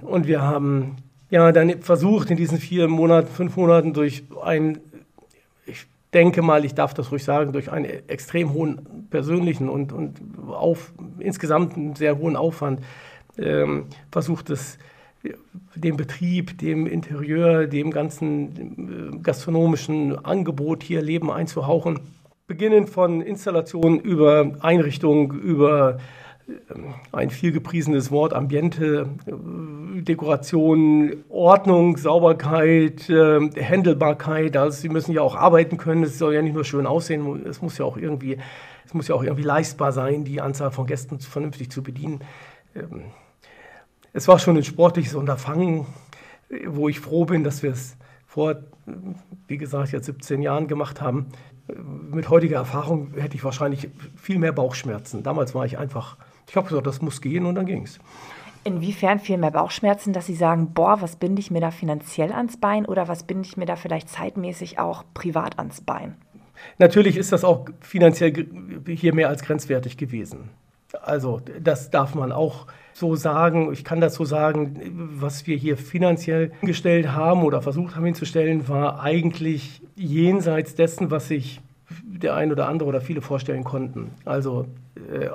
Und 0.00 0.26
wir 0.26 0.42
haben 0.42 0.96
ja 1.30 1.52
dann 1.52 1.82
versucht, 1.82 2.30
in 2.30 2.36
diesen 2.36 2.58
vier 2.58 2.88
Monaten, 2.88 3.28
fünf 3.28 3.56
Monaten 3.56 3.92
durch 3.92 4.24
ein 4.42 4.80
denke 6.14 6.42
mal, 6.42 6.64
ich 6.64 6.74
darf 6.74 6.94
das 6.94 7.12
ruhig 7.12 7.24
sagen, 7.24 7.52
durch 7.52 7.70
einen 7.70 8.08
extrem 8.08 8.52
hohen 8.52 9.06
persönlichen 9.10 9.68
und, 9.68 9.92
und 9.92 10.20
auf, 10.48 10.92
insgesamt 11.18 11.76
einen 11.76 11.96
sehr 11.96 12.18
hohen 12.18 12.36
Aufwand 12.36 12.80
ähm, 13.38 13.86
versucht 14.10 14.50
es, 14.50 14.78
dem 15.74 15.96
Betrieb, 15.96 16.58
dem 16.58 16.86
Interieur, 16.86 17.66
dem 17.66 17.90
ganzen 17.90 19.14
äh, 19.14 19.18
gastronomischen 19.18 20.24
Angebot 20.24 20.82
hier 20.82 21.02
Leben 21.02 21.30
einzuhauchen. 21.30 22.00
Beginnend 22.46 22.88
von 22.88 23.20
Installationen 23.20 24.00
über 24.00 24.52
Einrichtungen, 24.60 25.38
über 25.38 25.98
ein 27.12 27.30
viel 27.30 27.52
gepriesenes 27.52 28.10
Wort, 28.10 28.32
Ambiente, 28.32 29.08
äh, 29.26 30.02
Dekoration, 30.02 31.16
Ordnung, 31.28 31.96
Sauberkeit, 31.96 33.08
äh, 33.10 33.50
Händelbarkeit. 33.54 34.56
Also 34.56 34.80
Sie 34.80 34.88
müssen 34.88 35.12
ja 35.12 35.20
auch 35.20 35.34
arbeiten 35.34 35.76
können. 35.76 36.04
Es 36.04 36.18
soll 36.18 36.34
ja 36.34 36.42
nicht 36.42 36.54
nur 36.54 36.64
schön 36.64 36.86
aussehen, 36.86 37.44
es 37.46 37.60
muss 37.60 37.76
ja 37.78 37.84
auch 37.84 37.96
irgendwie, 37.96 38.38
es 38.86 38.94
muss 38.94 39.08
ja 39.08 39.14
auch 39.14 39.22
irgendwie 39.22 39.42
leistbar 39.42 39.92
sein, 39.92 40.24
die 40.24 40.40
Anzahl 40.40 40.70
von 40.70 40.86
Gästen 40.86 41.20
vernünftig 41.20 41.70
zu 41.70 41.82
bedienen. 41.82 42.20
Ähm, 42.74 43.02
es 44.14 44.26
war 44.26 44.38
schon 44.38 44.56
ein 44.56 44.64
sportliches 44.64 45.14
Unterfangen, 45.14 45.86
wo 46.66 46.88
ich 46.88 46.98
froh 46.98 47.26
bin, 47.26 47.44
dass 47.44 47.62
wir 47.62 47.72
es 47.72 47.96
vor, 48.26 48.56
wie 49.46 49.58
gesagt, 49.58 49.92
jetzt 49.92 50.06
17 50.06 50.40
Jahren 50.40 50.66
gemacht 50.66 51.02
haben. 51.02 51.26
Mit 52.10 52.30
heutiger 52.30 52.56
Erfahrung 52.56 53.12
hätte 53.14 53.36
ich 53.36 53.44
wahrscheinlich 53.44 53.90
viel 54.16 54.38
mehr 54.38 54.52
Bauchschmerzen. 54.52 55.22
Damals 55.22 55.54
war 55.54 55.66
ich 55.66 55.76
einfach 55.76 56.16
ich 56.48 56.56
habe 56.56 56.68
gesagt, 56.68 56.86
das 56.86 57.02
muss 57.02 57.20
gehen 57.20 57.46
und 57.46 57.54
dann 57.54 57.66
ging 57.66 57.82
es. 57.84 57.98
Inwiefern 58.64 59.18
viel 59.18 59.38
mehr 59.38 59.50
Bauchschmerzen, 59.50 60.12
dass 60.12 60.26
Sie 60.26 60.34
sagen, 60.34 60.72
boah, 60.74 61.00
was 61.00 61.16
binde 61.16 61.40
ich 61.40 61.50
mir 61.50 61.60
da 61.60 61.70
finanziell 61.70 62.32
ans 62.32 62.56
Bein 62.56 62.86
oder 62.86 63.08
was 63.08 63.22
binde 63.22 63.46
ich 63.46 63.56
mir 63.56 63.66
da 63.66 63.76
vielleicht 63.76 64.08
zeitmäßig 64.08 64.78
auch 64.78 65.04
privat 65.14 65.58
ans 65.58 65.80
Bein? 65.80 66.16
Natürlich 66.78 67.16
ist 67.16 67.32
das 67.32 67.44
auch 67.44 67.66
finanziell 67.80 68.46
hier 68.86 69.14
mehr 69.14 69.28
als 69.28 69.42
grenzwertig 69.42 69.96
gewesen. 69.96 70.50
Also 71.02 71.40
das 71.60 71.90
darf 71.90 72.14
man 72.14 72.32
auch 72.32 72.66
so 72.94 73.14
sagen. 73.14 73.72
Ich 73.72 73.84
kann 73.84 74.00
das 74.00 74.14
so 74.14 74.24
sagen, 74.24 74.80
was 75.20 75.46
wir 75.46 75.56
hier 75.56 75.76
finanziell 75.76 76.50
gestellt 76.62 77.12
haben 77.12 77.44
oder 77.44 77.62
versucht 77.62 77.94
haben 77.94 78.06
hinzustellen, 78.06 78.68
war 78.68 79.00
eigentlich 79.00 79.82
jenseits 79.94 80.74
dessen, 80.74 81.10
was 81.10 81.28
sich 81.28 81.60
der 82.02 82.34
ein 82.34 82.50
oder 82.52 82.68
andere 82.68 82.88
oder 82.88 83.00
viele 83.00 83.20
vorstellen 83.20 83.64
konnten. 83.64 84.10
Also 84.24 84.66
äh, 84.96 85.28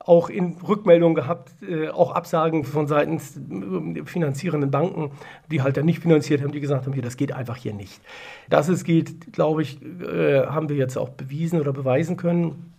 auch 0.00 0.30
in 0.30 0.56
Rückmeldungen 0.66 1.14
gehabt, 1.14 1.52
äh, 1.62 1.88
auch 1.88 2.12
Absagen 2.12 2.64
von 2.64 2.86
seitens 2.86 3.36
äh, 3.36 4.04
finanzierenden 4.04 4.70
Banken, 4.70 5.12
die 5.50 5.62
halt 5.62 5.76
dann 5.76 5.84
nicht 5.84 6.00
finanziert 6.00 6.42
haben, 6.42 6.52
die 6.52 6.60
gesagt 6.60 6.86
haben, 6.86 6.94
hier, 6.94 7.02
das 7.02 7.16
geht 7.16 7.32
einfach 7.32 7.56
hier 7.56 7.74
nicht. 7.74 8.00
Dass 8.48 8.68
es 8.68 8.84
geht, 8.84 9.32
glaube 9.32 9.62
ich, 9.62 9.78
äh, 9.82 10.46
haben 10.46 10.68
wir 10.70 10.76
jetzt 10.76 10.96
auch 10.96 11.10
bewiesen 11.10 11.60
oder 11.60 11.72
beweisen 11.72 12.16
können. 12.16 12.72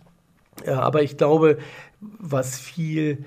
Ja, 0.66 0.80
aber 0.80 1.02
ich 1.02 1.16
glaube, 1.16 1.58
was 2.00 2.58
viel 2.58 3.24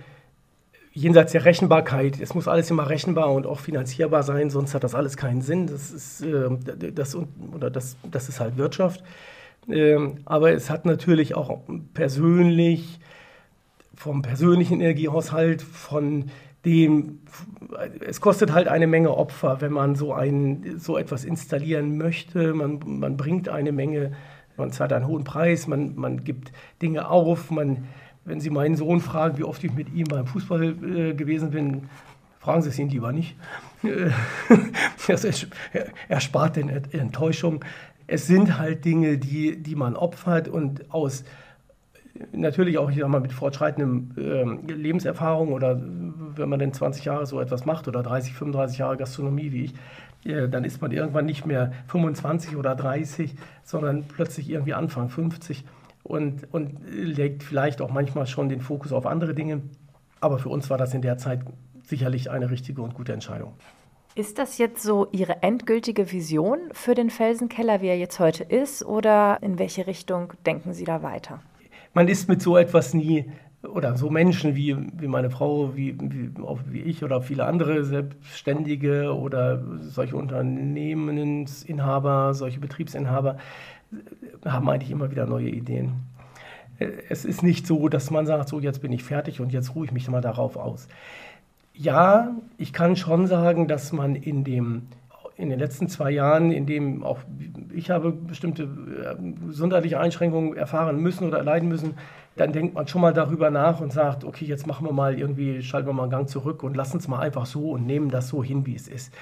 jenseits 0.91 1.31
der 1.31 1.45
Rechenbarkeit, 1.45 2.19
es 2.19 2.33
muss 2.35 2.47
alles 2.47 2.69
immer 2.71 2.89
rechenbar 2.89 3.31
und 3.31 3.47
auch 3.47 3.59
finanzierbar 3.59 4.23
sein, 4.23 4.49
sonst 4.49 4.73
hat 4.73 4.83
das 4.83 4.93
alles 4.93 5.15
keinen 5.15 5.41
Sinn. 5.41 5.67
Das 5.67 5.91
ist, 5.91 6.21
äh, 6.21 6.49
das, 6.91 7.17
oder 7.53 7.69
das, 7.69 7.95
das 8.09 8.27
ist 8.27 8.41
halt 8.41 8.57
Wirtschaft. 8.57 9.03
Ähm, 9.69 10.17
aber 10.25 10.51
es 10.51 10.69
hat 10.69 10.85
natürlich 10.85 11.35
auch 11.35 11.61
persönlich 11.93 12.99
vom 13.95 14.21
persönlichen 14.21 14.81
Energiehaushalt, 14.81 15.61
von 15.61 16.25
dem, 16.65 17.19
es 18.05 18.21
kostet 18.21 18.51
halt 18.51 18.67
eine 18.67 18.87
Menge 18.87 19.15
Opfer, 19.15 19.61
wenn 19.61 19.71
man 19.71 19.95
so, 19.95 20.13
ein, 20.13 20.79
so 20.79 20.97
etwas 20.97 21.23
installieren 21.23 21.97
möchte. 21.97 22.53
Man, 22.53 22.79
man 22.85 23.17
bringt 23.17 23.49
eine 23.49 23.71
Menge, 23.71 24.13
man 24.57 24.71
zahlt 24.71 24.91
einen 24.91 25.07
hohen 25.07 25.23
Preis, 25.23 25.67
man, 25.67 25.95
man 25.95 26.23
gibt 26.23 26.51
Dinge 26.81 27.09
auf. 27.09 27.51
Man, 27.51 27.87
wenn 28.25 28.39
Sie 28.39 28.49
meinen 28.49 28.75
Sohn 28.75 28.99
fragen, 28.99 29.37
wie 29.37 29.43
oft 29.43 29.63
ich 29.63 29.73
mit 29.73 29.93
ihm 29.93 30.05
beim 30.05 30.25
Fußball 30.25 30.63
äh, 30.63 31.13
gewesen 31.13 31.51
bin, 31.51 31.89
fragen 32.39 32.63
Sie 32.63 32.69
es 32.69 32.79
ihn 32.79 32.89
lieber 32.89 33.11
nicht. 33.11 33.37
er 36.09 36.19
spart 36.19 36.55
den 36.55 36.69
Enttäuschung. 36.69 37.63
Es 38.07 38.27
sind 38.27 38.57
halt 38.57 38.85
Dinge, 38.85 39.17
die, 39.17 39.61
die 39.61 39.75
man 39.75 39.95
opfert 39.95 40.47
und 40.47 40.91
aus 40.91 41.23
natürlich 42.31 42.77
auch, 42.77 42.89
ich 42.89 42.99
sag 42.99 43.07
mal, 43.09 43.19
mit 43.19 43.33
fortschreitendem 43.33 44.11
äh, 44.17 44.71
Lebenserfahrung 44.73 45.53
oder 45.53 45.79
wenn 45.81 46.49
man 46.49 46.59
denn 46.59 46.73
20 46.73 47.05
Jahre 47.05 47.25
so 47.25 47.39
etwas 47.39 47.65
macht 47.65 47.87
oder 47.87 48.03
30, 48.03 48.33
35 48.33 48.77
Jahre 48.79 48.97
Gastronomie 48.97 49.51
wie 49.51 49.65
ich, 49.65 49.73
äh, 50.25 50.47
dann 50.47 50.63
ist 50.63 50.81
man 50.81 50.91
irgendwann 50.91 51.25
nicht 51.25 51.45
mehr 51.45 51.71
25 51.87 52.55
oder 52.55 52.75
30, 52.75 53.35
sondern 53.63 54.05
plötzlich 54.07 54.49
irgendwie 54.49 54.73
Anfang 54.73 55.09
50 55.09 55.65
und, 56.03 56.53
und 56.53 56.79
legt 56.87 57.43
vielleicht 57.43 57.81
auch 57.81 57.91
manchmal 57.91 58.27
schon 58.27 58.49
den 58.49 58.61
Fokus 58.61 58.91
auf 58.91 59.05
andere 59.05 59.33
Dinge. 59.33 59.61
Aber 60.21 60.39
für 60.39 60.49
uns 60.49 60.69
war 60.69 60.77
das 60.77 60.93
in 60.93 61.01
der 61.01 61.17
Zeit 61.17 61.41
sicherlich 61.83 62.31
eine 62.31 62.49
richtige 62.49 62.81
und 62.81 62.93
gute 62.93 63.13
Entscheidung. 63.13 63.53
Ist 64.15 64.39
das 64.39 64.57
jetzt 64.57 64.81
so 64.81 65.07
Ihre 65.11 65.43
endgültige 65.43 66.11
Vision 66.11 66.59
für 66.71 66.95
den 66.95 67.09
Felsenkeller, 67.09 67.81
wie 67.81 67.87
er 67.87 67.97
jetzt 67.97 68.17
heute 68.19 68.45
ist, 68.45 68.85
oder 68.85 69.39
in 69.41 69.59
welche 69.59 69.87
Richtung 69.87 70.31
denken 70.45 70.71
Sie 70.71 70.85
da 70.85 71.03
weiter? 71.03 71.41
Man 71.95 72.07
ist 72.07 72.29
mit 72.29 72.43
so 72.43 72.57
etwas 72.57 72.93
nie, 72.93 73.25
oder 73.63 73.97
so 73.97 74.11
Menschen 74.11 74.55
wie, 74.55 74.77
wie 74.99 75.07
meine 75.07 75.31
Frau, 75.31 75.75
wie, 75.75 75.97
wie, 75.99 76.29
wie 76.67 76.81
ich 76.81 77.03
oder 77.03 77.21
viele 77.21 77.45
andere 77.45 77.83
Selbstständige 77.83 79.15
oder 79.15 79.63
solche 79.81 80.17
Unternehmensinhaber, 80.17 82.35
solche 82.35 82.59
Betriebsinhaber, 82.59 83.37
haben 84.45 84.69
eigentlich 84.69 84.91
immer 84.91 85.09
wieder 85.09 85.25
neue 85.25 85.49
Ideen. 85.49 85.93
Es 87.09 87.25
ist 87.25 87.41
nicht 87.41 87.65
so, 87.65 87.87
dass 87.87 88.11
man 88.11 88.25
sagt, 88.25 88.49
so 88.49 88.59
jetzt 88.59 88.81
bin 88.81 88.91
ich 88.91 89.03
fertig 89.03 89.39
und 89.39 89.53
jetzt 89.53 89.73
ruhe 89.73 89.85
ich 89.85 89.93
mich 89.93 90.09
mal 90.09 90.21
darauf 90.21 90.57
aus. 90.57 90.89
Ja, 91.73 92.35
ich 92.57 92.73
kann 92.73 92.97
schon 92.97 93.27
sagen, 93.27 93.67
dass 93.67 93.93
man 93.93 94.15
in 94.15 94.43
dem 94.43 94.83
in 95.37 95.49
den 95.49 95.59
letzten 95.59 95.89
zwei 95.89 96.11
Jahren, 96.11 96.51
in 96.51 96.65
dem 96.65 97.03
auch 97.03 97.19
ich 97.73 97.89
habe 97.89 98.11
bestimmte 98.11 98.63
äh, 98.63 99.47
gesundheitliche 99.47 99.99
Einschränkungen 99.99 100.55
erfahren 100.55 100.99
müssen 100.99 101.27
oder 101.27 101.39
erleiden 101.39 101.67
müssen, 101.67 101.95
dann 102.37 102.53
denkt 102.53 102.73
man 102.73 102.87
schon 102.87 103.01
mal 103.01 103.13
darüber 103.13 103.49
nach 103.49 103.79
und 103.81 103.91
sagt, 103.91 104.23
okay, 104.23 104.45
jetzt 104.45 104.67
machen 104.67 104.85
wir 104.85 104.93
mal 104.93 105.17
irgendwie, 105.17 105.61
schalten 105.61 105.87
wir 105.87 105.93
mal 105.93 106.03
einen 106.03 106.11
Gang 106.11 106.29
zurück 106.29 106.63
und 106.63 106.75
lassen 106.75 106.97
es 106.97 107.07
mal 107.07 107.19
einfach 107.19 107.45
so 107.45 107.71
und 107.71 107.85
nehmen 107.85 108.09
das 108.09 108.29
so 108.29 108.43
hin, 108.43 108.65
wie 108.65 108.75
es 108.75 108.87
ist. 108.87 109.13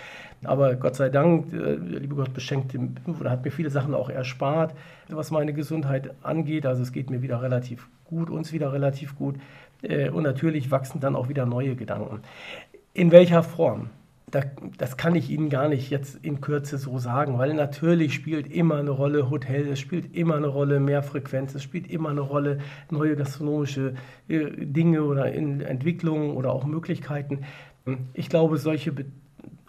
Aber 0.43 0.75
Gott 0.75 0.96
sei 0.96 1.10
Dank, 1.10 1.51
der 1.51 1.77
liebe 1.77 2.15
Gott 2.15 2.34
beschenkt 2.34 2.75
oder 3.20 3.32
hat 3.32 3.46
mir 3.46 3.51
viele 3.51 3.70
Sachen 3.70 3.93
auch 3.93 4.10
erspart, 4.10 4.74
was 5.10 5.32
meine 5.32 5.53
Gesundheit 5.53 6.13
angeht. 6.22 6.65
Also 6.65 6.82
es 6.82 6.91
geht 6.91 7.10
mir 7.10 7.22
wieder 7.22 7.41
relativ 7.41 7.88
gut, 8.05 8.29
uns 8.29 8.51
wieder 8.51 8.74
relativ 8.74 9.15
gut. 9.15 9.36
Äh, 9.82 10.10
und 10.10 10.24
natürlich 10.24 10.72
wachsen 10.72 11.00
dann 11.00 11.15
auch 11.15 11.29
wieder 11.29 11.46
neue 11.46 11.75
Gedanken. 11.75 12.22
In 12.93 13.12
welcher 13.12 13.41
Form? 13.43 13.89
Das 14.32 14.98
kann 14.98 15.15
ich 15.15 15.30
Ihnen 15.30 15.50
gar 15.50 15.70
nicht 15.70 15.89
jetzt 15.92 16.15
in 16.24 16.42
Kürze 16.42 16.77
so 16.77 16.98
sagen, 16.98 17.38
weil 17.38 17.53
natürlich 17.53 18.13
spielt 18.13 18.51
immer 18.51 18.77
eine 18.77 18.89
Rolle 18.89 19.30
Hotel, 19.30 19.68
es 19.68 19.80
spielt 19.80 20.15
immer 20.15 20.36
eine 20.38 20.48
Rolle 20.48 20.80
Mehrfrequenz, 20.80 21.53
es 21.53 21.62
spielt 21.62 21.88
immer 21.88 22.10
eine 22.10 22.22
Rolle 22.22 22.58
neue 22.89 23.15
gastronomische 23.15 23.94
äh, 24.27 24.50
Dinge 24.65 25.03
oder 25.03 25.34
Entwicklungen 25.34 26.32
oder 26.32 26.51
auch 26.51 26.65
Möglichkeiten. 26.65 27.42
Ich 28.13 28.30
glaube, 28.30 28.58
solche 28.58 28.94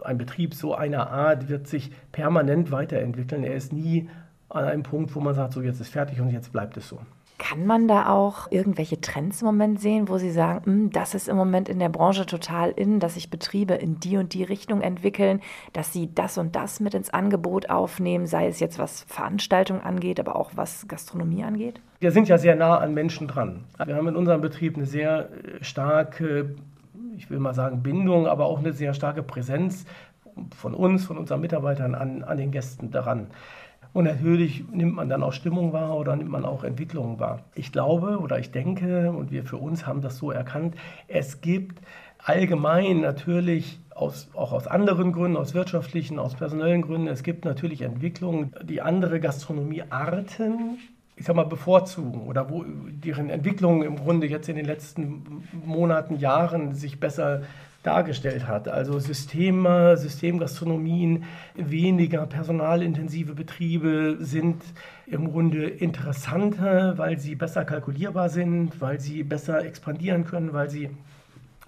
ein 0.02 0.18
Betrieb 0.18 0.54
so 0.54 0.74
einer 0.74 1.10
Art 1.10 1.48
wird 1.48 1.66
sich 1.66 1.90
permanent 2.12 2.70
weiterentwickeln. 2.70 3.44
Er 3.44 3.54
ist 3.54 3.72
nie 3.72 4.08
an 4.48 4.64
einem 4.64 4.82
Punkt, 4.82 5.14
wo 5.14 5.20
man 5.20 5.34
sagt, 5.34 5.52
so 5.52 5.62
jetzt 5.62 5.80
ist 5.80 5.88
fertig 5.88 6.20
und 6.20 6.30
jetzt 6.30 6.52
bleibt 6.52 6.76
es 6.76 6.88
so. 6.88 7.00
Kann 7.36 7.66
man 7.66 7.88
da 7.88 8.10
auch 8.10 8.50
irgendwelche 8.50 9.00
Trends 9.00 9.42
im 9.42 9.46
Moment 9.46 9.80
sehen, 9.80 10.08
wo 10.08 10.18
Sie 10.18 10.30
sagen, 10.30 10.64
hm, 10.64 10.90
das 10.90 11.14
ist 11.14 11.28
im 11.28 11.36
Moment 11.36 11.68
in 11.68 11.80
der 11.80 11.88
Branche 11.88 12.26
total 12.26 12.70
in, 12.70 13.00
dass 13.00 13.14
sich 13.14 13.28
Betriebe 13.28 13.74
in 13.74 13.98
die 13.98 14.16
und 14.16 14.34
die 14.34 14.44
Richtung 14.44 14.80
entwickeln, 14.82 15.40
dass 15.72 15.92
sie 15.92 16.14
das 16.14 16.38
und 16.38 16.54
das 16.54 16.78
mit 16.78 16.94
ins 16.94 17.10
Angebot 17.10 17.70
aufnehmen, 17.70 18.26
sei 18.26 18.46
es 18.46 18.60
jetzt 18.60 18.78
was 18.78 19.02
Veranstaltungen 19.08 19.80
angeht, 19.80 20.20
aber 20.20 20.36
auch 20.36 20.52
was 20.54 20.86
Gastronomie 20.86 21.42
angeht? 21.42 21.80
Wir 21.98 22.12
sind 22.12 22.28
ja 22.28 22.38
sehr 22.38 22.54
nah 22.54 22.78
an 22.78 22.94
Menschen 22.94 23.26
dran. 23.26 23.64
Wir 23.84 23.96
haben 23.96 24.08
in 24.08 24.16
unserem 24.16 24.40
Betrieb 24.40 24.76
eine 24.76 24.86
sehr 24.86 25.30
äh, 25.30 25.64
starke, 25.64 26.54
ich 27.16 27.30
will 27.30 27.40
mal 27.40 27.54
sagen 27.54 27.82
Bindung, 27.82 28.28
aber 28.28 28.46
auch 28.46 28.60
eine 28.60 28.72
sehr 28.72 28.94
starke 28.94 29.24
Präsenz 29.24 29.86
von 30.56 30.74
uns, 30.74 31.04
von 31.04 31.18
unseren 31.18 31.40
Mitarbeitern 31.40 31.94
an, 31.94 32.22
an 32.22 32.36
den 32.36 32.50
Gästen 32.50 32.90
daran. 32.90 33.28
Und 33.94 34.04
natürlich 34.04 34.64
nimmt 34.72 34.96
man 34.96 35.08
dann 35.08 35.22
auch 35.22 35.32
Stimmung 35.32 35.72
wahr 35.72 35.96
oder 35.96 36.16
nimmt 36.16 36.30
man 36.30 36.44
auch 36.44 36.64
Entwicklungen 36.64 37.20
wahr. 37.20 37.44
Ich 37.54 37.70
glaube 37.70 38.18
oder 38.18 38.40
ich 38.40 38.50
denke, 38.50 39.12
und 39.12 39.30
wir 39.30 39.44
für 39.44 39.56
uns 39.56 39.86
haben 39.86 40.02
das 40.02 40.18
so 40.18 40.32
erkannt, 40.32 40.74
es 41.06 41.40
gibt 41.40 41.80
allgemein 42.18 43.00
natürlich 43.00 43.78
aus, 43.94 44.28
auch 44.34 44.52
aus 44.52 44.66
anderen 44.66 45.12
Gründen, 45.12 45.36
aus 45.36 45.54
wirtschaftlichen, 45.54 46.18
aus 46.18 46.34
personellen 46.34 46.82
Gründen, 46.82 47.06
es 47.06 47.22
gibt 47.22 47.44
natürlich 47.44 47.82
Entwicklungen, 47.82 48.52
die 48.64 48.82
andere 48.82 49.20
Gastronomiearten 49.20 50.78
ich 51.16 51.26
sag 51.26 51.36
mal, 51.36 51.44
bevorzugen 51.44 52.22
oder 52.22 52.50
wo 52.50 52.64
deren 52.64 53.30
Entwicklung 53.30 53.84
im 53.84 53.94
Grunde 53.94 54.26
jetzt 54.26 54.48
in 54.48 54.56
den 54.56 54.64
letzten 54.64 55.44
Monaten, 55.64 56.18
Jahren 56.18 56.74
sich 56.74 56.98
besser 56.98 57.42
dargestellt 57.84 58.48
hat. 58.48 58.66
Also 58.66 58.98
Systeme, 58.98 59.96
Systemgastronomien, 59.96 61.24
weniger 61.54 62.26
personalintensive 62.26 63.34
Betriebe 63.34 64.16
sind 64.18 64.64
im 65.06 65.30
Grunde 65.30 65.68
interessanter, 65.68 66.98
weil 66.98 67.18
sie 67.18 67.36
besser 67.36 67.64
kalkulierbar 67.64 68.30
sind, 68.30 68.80
weil 68.80 68.98
sie 69.00 69.22
besser 69.22 69.64
expandieren 69.64 70.24
können, 70.24 70.52
weil 70.52 70.70
sie 70.70 70.90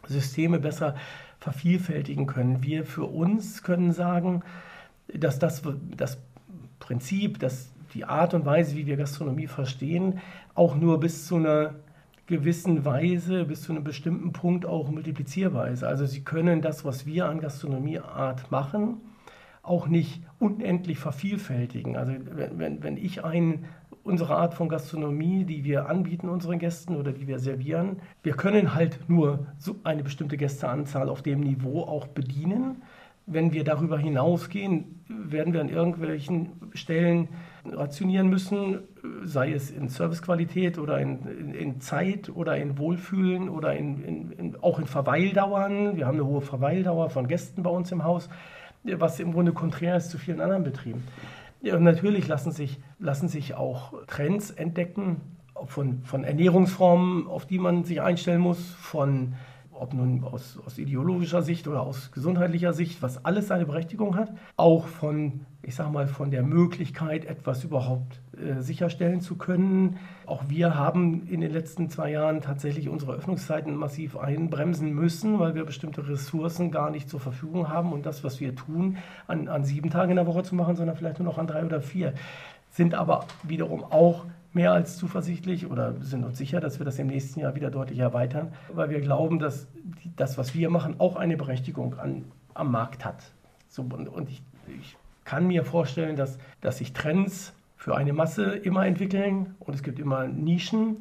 Systeme 0.09 0.59
besser 0.59 0.97
vervielfältigen 1.39 2.27
können. 2.27 2.63
Wir 2.63 2.85
für 2.85 3.05
uns 3.05 3.63
können 3.63 3.93
sagen, 3.93 4.43
dass 5.13 5.39
das, 5.39 5.63
das 5.97 6.19
Prinzip, 6.81 7.39
dass 7.39 7.69
die 7.93 8.05
Art 8.05 8.33
und 8.33 8.47
Weise, 8.47 8.75
wie 8.75 8.87
wir 8.87 8.97
Gastronomie 8.97 9.47
verstehen, 9.47 10.21
auch 10.55 10.77
nur 10.77 10.99
bis 10.99 11.27
zu 11.27 11.37
einer 11.37 11.75
gewissen 12.27 12.85
Weise 12.85 13.45
bis 13.45 13.63
zu 13.63 13.73
einem 13.73 13.85
bestimmten 13.85 14.33
Punkt 14.33 14.67
auch 14.67 14.91
multiplizierbar 14.91 15.69
ist. 15.69 15.85
Also 15.85 16.07
Sie 16.07 16.23
können 16.23 16.61
das, 16.61 16.85
was 16.85 17.07
wir 17.07 17.27
an 17.27 17.41
Gastronomieart 17.41 18.51
machen, 18.51 19.01
auch 19.63 19.89
nicht 19.89 20.23
unendlich 20.39 20.99
vervielfältigen. 20.99 21.97
Also 21.97 22.13
wenn, 22.31 22.59
wenn, 22.59 22.83
wenn 22.83 22.97
ich 22.97 23.25
ein, 23.25 23.65
unsere 24.05 24.37
Art 24.37 24.55
von 24.55 24.69
Gastronomie, 24.69 25.45
die 25.45 25.65
wir 25.65 25.89
anbieten 25.89 26.29
unseren 26.29 26.59
Gästen 26.59 26.97
oder 26.97 27.13
die 27.13 27.27
wir 27.27 27.39
servieren, 27.39 27.97
wir 28.23 28.35
können 28.35 28.75
halt 28.75 28.99
nur 29.09 29.47
so 29.59 29.77
eine 29.85 30.03
bestimmte 30.03 30.37
Gästeanzahl 30.37 31.09
auf 31.09 31.23
dem 31.23 31.41
Niveau 31.41 31.83
auch 31.83 32.07
bedienen. 32.07 32.83
Wenn 33.27 33.53
wir 33.53 33.65
darüber 33.65 33.99
hinausgehen, 33.99 35.01
werden 35.09 35.53
wir 35.53 35.61
an 35.61 35.69
irgendwelchen 35.69 36.53
Stellen 36.75 37.29
rationieren 37.65 38.29
müssen, 38.29 38.79
sei 39.25 39.53
es 39.53 39.71
in 39.71 39.89
Servicequalität 39.89 40.79
oder 40.79 40.99
in, 40.99 41.27
in, 41.27 41.55
in 41.55 41.81
Zeit 41.81 42.29
oder 42.29 42.57
in 42.57 42.79
Wohlfühlen 42.79 43.49
oder 43.49 43.75
in, 43.75 44.57
auch 44.61 44.79
in 44.79 44.87
Verweildauern. 44.87 45.97
Wir 45.97 46.07
haben 46.07 46.17
eine 46.17 46.27
hohe 46.27 46.41
Verweildauer 46.41 47.11
von 47.11 47.29
Gästen 47.29 47.63
bei 47.63 47.71
uns 47.71 47.93
im 47.93 48.05
Haus, 48.05 48.29
was 48.85 49.21
im 49.21 49.33
Grunde 49.33 49.53
konträr 49.53 49.97
ist 49.97 50.11
zu 50.11 50.19
vielen 50.19 50.41
anderen 50.41 50.65
Betrieben. 50.65 51.05
Ja, 51.63 51.79
natürlich 51.79 52.29
lassen 52.29 52.53
sich, 52.53 52.79
lassen 52.99 53.29
sich 53.29 53.55
auch 53.55 53.95
Trends 54.07 54.51
entdecken 54.51 55.21
von, 55.67 56.03
von 56.03 56.25
Ernährungsformen, 56.25 57.27
auf 57.27 57.47
die 57.47 57.59
man 57.59 57.85
sich 57.85 58.01
einstellen 58.01 58.41
muss, 58.41 58.73
von 58.73 59.35
ob 59.79 59.95
nun 59.95 60.25
aus, 60.25 60.59
aus, 60.65 60.79
ideologischer 60.79 61.43
Sicht 61.43 61.69
oder 61.69 61.83
aus 61.83 62.11
gesundheitlicher 62.13 62.73
Sicht, 62.73 63.03
was 63.03 63.25
alles 63.25 63.49
seine 63.49 63.67
Berechtigung 63.67 64.17
hat, 64.17 64.33
auch 64.57 64.87
von, 64.87 65.41
ich 65.63 65.75
sag 65.75 65.93
mal, 65.93 66.07
von 66.07 66.31
der 66.31 66.43
Möglichkeit, 66.43 67.25
etwas 67.25 67.65
überhaupt 67.65 68.21
äh, 68.37 68.61
sicherstellen 68.61 69.21
zu 69.21 69.37
können. 69.37 69.99
Auch 70.27 70.45
wir 70.49 70.75
haben 70.75 71.27
in 71.29 71.41
den 71.41 71.53
letzten 71.53 71.89
zwei 71.91 72.11
Jahren 72.11 72.41
tatsächlich 72.41 72.89
unsere 72.89 73.15
Öffnungszeiten 73.15 73.75
massiv 73.77 74.17
einbremsen 74.17 74.93
müssen, 74.93 75.39
weil 75.39 75.55
wir 75.55 75.65
bestimmte 75.65 76.09
Ressourcen 76.09 76.71
gar 76.71 76.91
nicht 76.91 77.09
zur 77.09 77.21
Verfügung 77.21 77.69
haben 77.69 77.93
und 77.93 78.07
das, 78.07 78.25
was 78.25 78.41
wir 78.41 78.55
tun, 78.55 78.99
an, 79.27 79.49
an 79.49 79.65
sieben 79.65 79.91
Tagen 79.91 80.11
in 80.11 80.17
der 80.17 80.27
Woche 80.27 80.43
zu 80.43 80.55
machen, 80.55 80.77
sondern 80.77 80.97
vielleicht 80.97 81.19
nur 81.19 81.27
noch 81.27 81.39
an 81.39 81.47
drei 81.47 81.65
oder 81.65 81.81
vier, 81.81 82.15
sind 82.71 82.95
aber 82.95 83.27
wiederum 83.43 83.85
auch 83.85 84.27
mehr 84.57 84.73
als 84.73 84.97
zuversichtlich 84.97 85.71
oder 85.71 85.95
sind 86.01 86.25
uns 86.25 86.39
sicher, 86.39 86.61
dass 86.61 86.81
wir 86.81 86.87
das 86.87 86.99
im 86.99 87.07
nächsten 87.07 87.41
Jahr 87.41 87.55
wieder 87.55 87.71
deutlich 87.71 87.99
erweitern, 87.99 88.53
weil 88.73 88.89
wir 88.89 89.01
glauben, 89.01 89.39
dass 89.39 89.69
das, 90.17 90.39
was 90.39 90.55
wir 90.55 90.71
machen, 90.71 90.97
auch 90.99 91.17
eine 91.17 91.37
Berechtigung 91.37 91.99
an, 91.99 92.25
am 92.55 92.73
Markt 92.73 93.05
hat. 93.05 93.23
So, 93.69 93.83
und, 93.83 94.09
und 94.09 94.31
ich, 94.31 94.43
ich, 94.81 94.97
kann 95.25 95.47
mir 95.49 95.65
vorstellen, 95.65 96.17
dass, 96.17 96.39
dass 96.61 96.79
sich 96.79 96.93
Trends 96.93 97.53
für 97.77 97.97
eine 97.97 98.13
Masse 98.13 98.45
immer 98.45 98.87
entwickeln 98.87 99.57
und 99.59 99.75
es 99.75 99.83
gibt 99.83 99.99
immer 99.99 100.27
Nischen. 100.27 100.99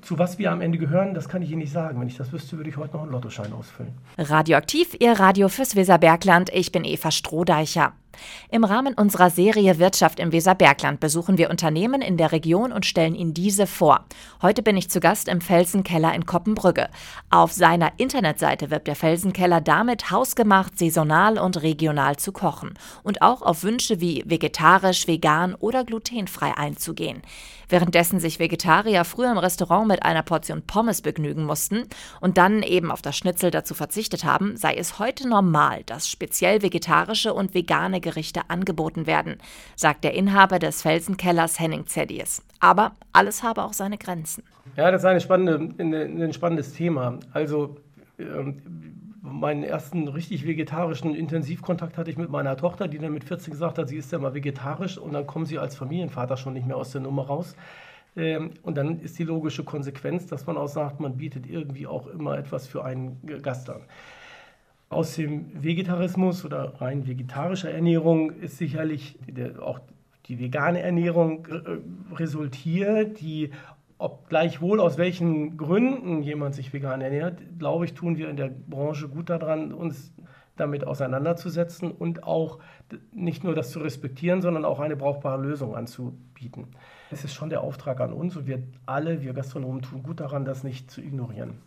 Zu 0.00 0.18
was 0.18 0.38
wir 0.38 0.50
am 0.50 0.62
Ende 0.62 0.78
gehören, 0.78 1.14
das 1.14 1.28
kann 1.28 1.42
ich 1.42 1.50
Ihnen 1.50 1.60
nicht 1.60 1.72
sagen. 1.72 2.00
Wenn 2.00 2.08
ich 2.08 2.16
das 2.16 2.32
wüsste, 2.32 2.56
würde 2.56 2.70
ich 2.70 2.76
heute 2.78 2.94
noch 2.94 3.02
einen 3.02 3.12
Lottoschein 3.12 3.52
ausfüllen. 3.52 3.92
Radioaktiv, 4.18 4.96
Ihr 4.98 5.12
Radio 5.12 5.48
fürs 5.48 5.76
Weserbergland. 5.76 6.50
Ich 6.52 6.72
bin 6.72 6.84
Eva 6.84 7.10
Strohdeicher. 7.10 7.92
Im 8.50 8.64
Rahmen 8.64 8.94
unserer 8.94 9.30
Serie 9.30 9.78
Wirtschaft 9.78 10.20
im 10.20 10.32
Weserbergland 10.32 11.00
besuchen 11.00 11.38
wir 11.38 11.50
Unternehmen 11.50 12.02
in 12.02 12.16
der 12.16 12.32
Region 12.32 12.72
und 12.72 12.86
stellen 12.86 13.14
Ihnen 13.14 13.34
diese 13.34 13.66
vor. 13.66 14.04
Heute 14.42 14.62
bin 14.62 14.76
ich 14.76 14.90
zu 14.90 15.00
Gast 15.00 15.28
im 15.28 15.40
Felsenkeller 15.40 16.14
in 16.14 16.26
Koppenbrügge. 16.26 16.88
Auf 17.30 17.52
seiner 17.52 17.92
Internetseite 17.96 18.70
wirbt 18.70 18.88
der 18.88 18.96
Felsenkeller 18.96 19.60
damit, 19.60 20.10
hausgemacht, 20.10 20.78
saisonal 20.78 21.38
und 21.38 21.62
regional 21.62 22.16
zu 22.16 22.32
kochen 22.32 22.74
und 23.02 23.22
auch 23.22 23.42
auf 23.42 23.62
Wünsche 23.62 24.00
wie 24.00 24.22
vegetarisch, 24.26 25.06
vegan 25.06 25.54
oder 25.54 25.84
glutenfrei 25.84 26.56
einzugehen. 26.56 27.22
Währenddessen 27.68 28.18
sich 28.18 28.40
Vegetarier 28.40 29.04
früher 29.04 29.30
im 29.30 29.38
Restaurant 29.38 29.86
mit 29.86 30.02
einer 30.02 30.24
Portion 30.24 30.62
Pommes 30.62 31.02
begnügen 31.02 31.44
mussten 31.44 31.84
und 32.20 32.36
dann 32.36 32.64
eben 32.64 32.90
auf 32.90 33.00
das 33.00 33.16
Schnitzel 33.16 33.52
dazu 33.52 33.74
verzichtet 33.74 34.24
haben, 34.24 34.56
sei 34.56 34.74
es 34.74 34.98
heute 34.98 35.28
normal, 35.28 35.84
dass 35.84 36.08
speziell 36.08 36.62
vegetarische 36.62 37.32
und 37.32 37.54
vegane 37.54 38.00
Gerichte 38.00 38.09
angeboten 38.48 39.06
werden, 39.06 39.38
sagt 39.76 40.04
der 40.04 40.14
Inhaber 40.14 40.58
des 40.58 40.82
Felsenkellers 40.82 41.58
Henning 41.58 41.86
Zeddies. 41.86 42.42
Aber 42.60 42.92
alles 43.12 43.42
habe 43.42 43.64
auch 43.64 43.72
seine 43.72 43.98
Grenzen. 43.98 44.42
Ja, 44.76 44.90
das 44.90 45.04
ist 45.04 45.22
spannende, 45.22 45.74
ein 45.78 46.32
spannendes 46.32 46.72
Thema. 46.72 47.18
Also 47.32 47.76
ähm, 48.18 48.62
meinen 49.22 49.64
ersten 49.64 50.08
richtig 50.08 50.46
vegetarischen 50.46 51.14
Intensivkontakt 51.14 51.98
hatte 51.98 52.10
ich 52.10 52.16
mit 52.16 52.30
meiner 52.30 52.56
Tochter, 52.56 52.88
die 52.88 52.98
dann 52.98 53.12
mit 53.12 53.24
14 53.24 53.52
gesagt 53.52 53.78
hat, 53.78 53.88
sie 53.88 53.96
ist 53.96 54.12
ja 54.12 54.18
mal 54.18 54.34
vegetarisch 54.34 54.98
und 54.98 55.12
dann 55.12 55.26
kommen 55.26 55.46
sie 55.46 55.58
als 55.58 55.76
Familienvater 55.76 56.36
schon 56.36 56.54
nicht 56.54 56.66
mehr 56.66 56.76
aus 56.76 56.92
der 56.92 57.00
Nummer 57.00 57.26
raus. 57.26 57.56
Ähm, 58.16 58.50
und 58.62 58.76
dann 58.76 59.00
ist 59.00 59.18
die 59.18 59.24
logische 59.24 59.64
Konsequenz, 59.64 60.26
dass 60.26 60.46
man 60.46 60.56
auch 60.56 60.68
sagt, 60.68 61.00
man 61.00 61.16
bietet 61.16 61.46
irgendwie 61.48 61.86
auch 61.86 62.06
immer 62.08 62.38
etwas 62.38 62.66
für 62.66 62.84
einen 62.84 63.20
Gast 63.42 63.70
an. 63.70 63.82
Aus 64.90 65.14
dem 65.14 65.62
Vegetarismus 65.62 66.44
oder 66.44 66.80
rein 66.80 67.06
vegetarischer 67.06 67.70
Ernährung 67.70 68.32
ist 68.32 68.58
sicherlich 68.58 69.20
auch 69.60 69.78
die 70.26 70.40
vegane 70.40 70.82
Ernährung 70.82 71.46
äh, 71.46 72.14
resultiert, 72.16 73.20
die 73.20 73.52
ob 73.98 74.28
gleichwohl 74.28 74.80
aus 74.80 74.98
welchen 74.98 75.56
Gründen 75.56 76.24
jemand 76.24 76.56
sich 76.56 76.72
vegan 76.72 77.02
ernährt, 77.02 77.38
glaube 77.56 77.84
ich, 77.84 77.94
tun 77.94 78.16
wir 78.16 78.28
in 78.28 78.36
der 78.36 78.48
Branche 78.48 79.08
gut 79.08 79.30
daran, 79.30 79.72
uns 79.72 80.12
damit 80.56 80.84
auseinanderzusetzen 80.84 81.92
und 81.92 82.24
auch 82.24 82.58
nicht 83.12 83.44
nur 83.44 83.54
das 83.54 83.70
zu 83.70 83.78
respektieren, 83.78 84.42
sondern 84.42 84.64
auch 84.64 84.80
eine 84.80 84.96
brauchbare 84.96 85.40
Lösung 85.40 85.76
anzubieten. 85.76 86.66
Es 87.12 87.22
ist 87.22 87.34
schon 87.34 87.48
der 87.48 87.60
Auftrag 87.60 88.00
an 88.00 88.12
uns 88.12 88.36
und 88.36 88.48
wir 88.48 88.62
alle, 88.86 89.22
wir 89.22 89.34
Gastronomen, 89.34 89.82
tun 89.82 90.02
gut 90.02 90.18
daran, 90.18 90.44
das 90.44 90.64
nicht 90.64 90.90
zu 90.90 91.00
ignorieren. 91.00 91.58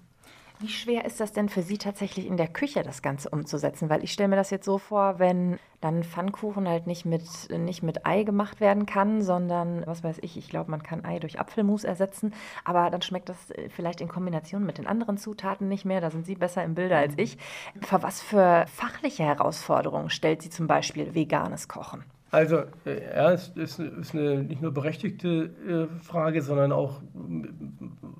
Wie 0.63 0.69
schwer 0.69 1.03
ist 1.03 1.19
das 1.19 1.33
denn 1.33 1.49
für 1.49 1.61
Sie 1.61 1.77
tatsächlich 1.77 2.25
in 2.25 2.37
der 2.37 2.47
Küche, 2.47 2.83
das 2.83 3.01
Ganze 3.01 3.29
umzusetzen? 3.29 3.89
Weil 3.89 4.01
ich 4.01 4.13
stelle 4.13 4.29
mir 4.29 4.37
das 4.37 4.49
jetzt 4.49 4.63
so 4.63 4.77
vor, 4.77 5.19
wenn 5.19 5.59
dann 5.81 6.05
Pfannkuchen 6.05 6.69
halt 6.69 6.87
nicht 6.87 7.03
mit, 7.03 7.25
nicht 7.49 7.83
mit 7.83 8.05
Ei 8.05 8.23
gemacht 8.23 8.61
werden 8.61 8.85
kann, 8.85 9.21
sondern, 9.21 9.83
was 9.85 10.05
weiß 10.05 10.19
ich, 10.21 10.37
ich 10.37 10.47
glaube, 10.47 10.71
man 10.71 10.81
kann 10.81 11.03
Ei 11.03 11.19
durch 11.19 11.37
Apfelmus 11.37 11.83
ersetzen, 11.83 12.33
aber 12.63 12.89
dann 12.89 13.01
schmeckt 13.01 13.27
das 13.27 13.51
äh, 13.51 13.67
vielleicht 13.67 13.99
in 13.99 14.07
Kombination 14.07 14.65
mit 14.65 14.77
den 14.77 14.87
anderen 14.87 15.17
Zutaten 15.17 15.67
nicht 15.67 15.83
mehr. 15.83 15.99
Da 15.99 16.11
sind 16.11 16.25
Sie 16.25 16.35
besser 16.35 16.63
im 16.63 16.75
Bilde 16.75 16.95
als 16.95 17.15
ich. 17.17 17.37
Vor 17.81 18.01
was 18.01 18.21
für 18.21 18.63
fachliche 18.73 19.23
Herausforderungen 19.23 20.09
stellt 20.09 20.43
Sie 20.43 20.49
zum 20.49 20.67
Beispiel 20.67 21.13
veganes 21.13 21.67
Kochen? 21.67 22.05
Also, 22.31 22.59
äh, 22.85 23.13
ja, 23.13 23.33
es 23.33 23.49
ist, 23.49 23.79
ist 23.79 24.15
eine 24.15 24.43
nicht 24.43 24.61
nur 24.61 24.71
berechtigte 24.71 25.89
äh, 25.99 26.03
Frage, 26.03 26.41
sondern 26.41 26.71
auch 26.71 27.01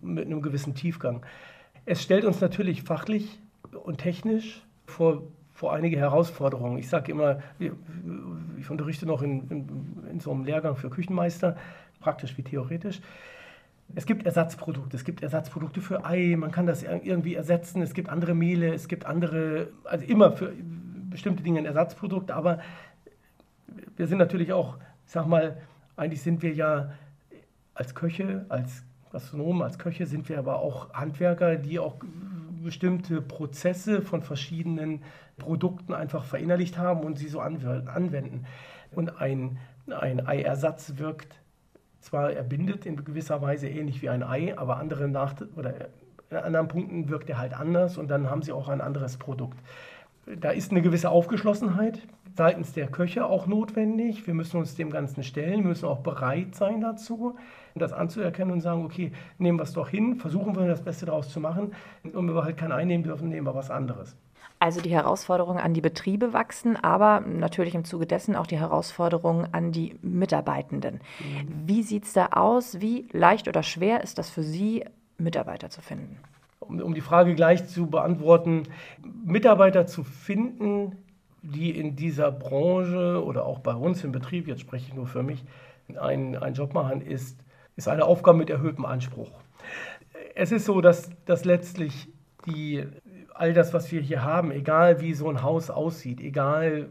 mit 0.02 0.26
einem 0.26 0.42
gewissen 0.42 0.76
Tiefgang. 0.76 1.26
Es 1.86 2.02
stellt 2.02 2.24
uns 2.24 2.40
natürlich 2.40 2.84
fachlich 2.84 3.40
und 3.84 3.98
technisch 3.98 4.62
vor, 4.86 5.24
vor 5.52 5.74
einige 5.74 5.98
Herausforderungen. 5.98 6.78
Ich 6.78 6.88
sage 6.88 7.12
immer, 7.12 7.40
ich 7.60 8.70
unterrichte 8.70 9.06
noch 9.06 9.22
in, 9.22 9.50
in, 9.50 10.08
in 10.12 10.20
so 10.20 10.32
einem 10.32 10.46
Lehrgang 10.46 10.78
für 10.78 10.90
Küchenmeister, 10.90 11.58
praktisch 12.00 12.38
wie 12.38 12.44
theoretisch. 12.44 13.02
Es 13.96 14.06
gibt 14.06 14.26
Ersatzprodukte, 14.26 14.96
es 14.96 15.04
gibt 15.04 15.22
Ersatzprodukte 15.22 15.82
für 15.82 16.06
Ei, 16.06 16.36
man 16.38 16.52
kann 16.52 16.66
das 16.66 16.84
irgendwie 16.84 17.36
ersetzen, 17.36 17.82
es 17.82 17.94
gibt 17.94 18.10
andere 18.10 18.34
Mehle, 18.34 18.74
es 18.74 18.88
gibt 18.88 19.06
andere, 19.06 19.68
also 19.84 20.06
immer 20.06 20.32
für 20.32 20.54
bestimmte 21.10 21.44
Dinge 21.44 21.60
ein 21.60 21.66
Ersatzprodukt, 21.66 22.32
aber 22.32 22.60
wir 23.98 24.08
sind 24.08 24.18
natürlich 24.18 24.54
auch, 24.54 24.78
ich 25.06 25.12
sag 25.12 25.28
mal, 25.28 25.58
eigentlich 25.96 26.22
sind 26.22 26.42
wir 26.42 26.54
ja 26.54 26.94
als 27.76 27.94
Köche, 27.94 28.46
als 28.50 28.84
Gastronomen, 29.14 29.62
als 29.62 29.78
Köche 29.78 30.08
sind 30.08 30.28
wir 30.28 30.40
aber 30.40 30.60
auch 30.60 30.92
Handwerker, 30.94 31.56
die 31.56 31.78
auch 31.78 31.96
bestimmte 32.64 33.22
Prozesse 33.22 34.02
von 34.02 34.24
verschiedenen 34.24 35.04
Produkten 35.38 35.94
einfach 35.94 36.24
verinnerlicht 36.26 36.80
haben 36.80 37.02
und 37.02 37.20
sie 37.20 37.28
so 37.28 37.40
anwenden. 37.40 38.46
Und 38.92 39.22
ein, 39.22 39.60
ein 39.88 40.26
Eiersatz 40.26 40.94
wirkt 40.98 41.36
zwar, 42.00 42.32
er 42.32 42.44
bindet 42.44 42.88
in 42.88 43.04
gewisser 43.06 43.42
Weise 43.42 43.70
ähnlich 43.70 44.02
wie 44.02 44.10
ein 44.10 44.24
Ei, 44.24 44.58
aber 44.58 44.78
andere 44.78 45.08
nach, 45.08 45.36
oder 45.56 45.90
in 46.32 46.38
anderen 46.38 46.68
Punkten 46.68 47.10
wirkt 47.10 47.30
er 47.30 47.38
halt 47.38 47.54
anders 47.54 48.00
und 48.00 48.10
dann 48.10 48.32
haben 48.32 48.42
sie 48.42 48.52
auch 48.52 48.68
ein 48.68 48.82
anderes 48.82 49.18
Produkt. 49.18 49.60
Da 50.26 50.50
ist 50.50 50.72
eine 50.72 50.82
gewisse 50.82 51.10
Aufgeschlossenheit 51.10 52.02
seitens 52.36 52.74
der 52.74 52.88
Köche 52.88 53.26
auch 53.26 53.48
notwendig. 53.48 54.26
Wir 54.26 54.34
müssen 54.34 54.58
uns 54.58 54.76
dem 54.76 54.90
Ganzen 54.90 55.24
stellen, 55.24 55.62
wir 55.62 55.70
müssen 55.70 55.88
auch 55.88 56.00
bereit 56.00 56.56
sein 56.56 56.82
dazu, 56.82 57.36
das 57.76 57.94
anzuerkennen 57.94 58.52
und 58.52 58.62
sagen, 58.62 58.86
okay, 58.86 59.12
nehmen 59.38 59.60
wir 59.60 59.64
es 59.64 59.74
doch 59.74 59.90
hin, 59.90 60.16
versuchen 60.16 60.56
wir 60.56 60.68
das 60.68 60.84
Beste 60.84 61.06
daraus 61.06 61.30
zu 61.30 61.40
machen. 61.40 61.74
Und 62.04 62.16
wenn 62.16 62.36
wir 62.36 62.44
halt 62.44 62.58
kein 62.58 62.72
einnehmen 62.72 63.04
dürfen, 63.04 63.30
nehmen 63.30 63.48
wir 63.48 63.56
was 63.56 63.70
anderes. 63.70 64.16
Also 64.60 64.80
die 64.80 64.92
Herausforderungen 64.92 65.60
an 65.60 65.74
die 65.74 65.82
Betriebe 65.82 66.32
wachsen, 66.32 66.78
aber 66.82 67.20
natürlich 67.20 67.76
im 67.76 67.84
Zuge 67.84 68.06
dessen 68.06 68.36
auch 68.36 68.48
die 68.48 68.58
Herausforderungen 68.58 69.48
an 69.52 69.72
die 69.72 69.98
Mitarbeitenden. 70.02 71.02
Mhm. 71.20 71.68
Wie 71.68 71.84
sieht 71.84 72.06
es 72.06 72.14
da 72.14 72.28
aus? 72.28 72.80
Wie 72.80 73.08
leicht 73.12 73.48
oder 73.48 73.62
schwer 73.62 74.04
ist 74.04 74.18
das 74.18 74.30
für 74.30 74.44
Sie, 74.44 74.86
Mitarbeiter 75.18 75.70
zu 75.70 75.82
finden? 75.82 76.18
Um, 76.60 76.80
um 76.80 76.94
die 76.94 77.02
Frage 77.02 77.36
gleich 77.36 77.68
zu 77.68 77.88
beantworten, 77.88 78.64
Mitarbeiter 79.26 79.86
zu 79.86 80.04
finden, 80.04 80.96
die 81.44 81.78
in 81.78 81.96
dieser 81.96 82.32
Branche 82.32 83.24
oder 83.24 83.46
auch 83.46 83.60
bei 83.60 83.74
uns 83.74 84.04
im 84.04 84.12
Betrieb, 84.12 84.48
jetzt 84.48 84.62
spreche 84.62 84.88
ich 84.88 84.94
nur 84.94 85.08
für 85.08 85.24
mich, 85.24 85.44
einen, 85.98 86.38
einen 86.38 86.56
Job 86.56 86.74
machen, 86.74 87.02
ist, 87.02 87.38
ist 87.76 87.88
eine 87.88 88.06
Aufgabe 88.06 88.38
mit 88.38 88.50
erhöhtem 88.50 88.86
Anspruch. 88.86 89.30
Es 90.36 90.52
ist 90.52 90.66
so, 90.66 90.82
dass, 90.82 91.12
dass 91.26 91.44
letztlich 91.44 92.08
die, 92.48 92.86
all 93.34 93.54
das, 93.54 93.74
was 93.74 93.92
wir 93.92 94.02
hier 94.02 94.24
haben, 94.24 94.52
egal 94.52 95.02
wie 95.02 95.14
so 95.14 95.30
ein 95.30 95.44
Haus 95.44 95.70
aussieht, 95.70 96.22
egal 96.22 96.90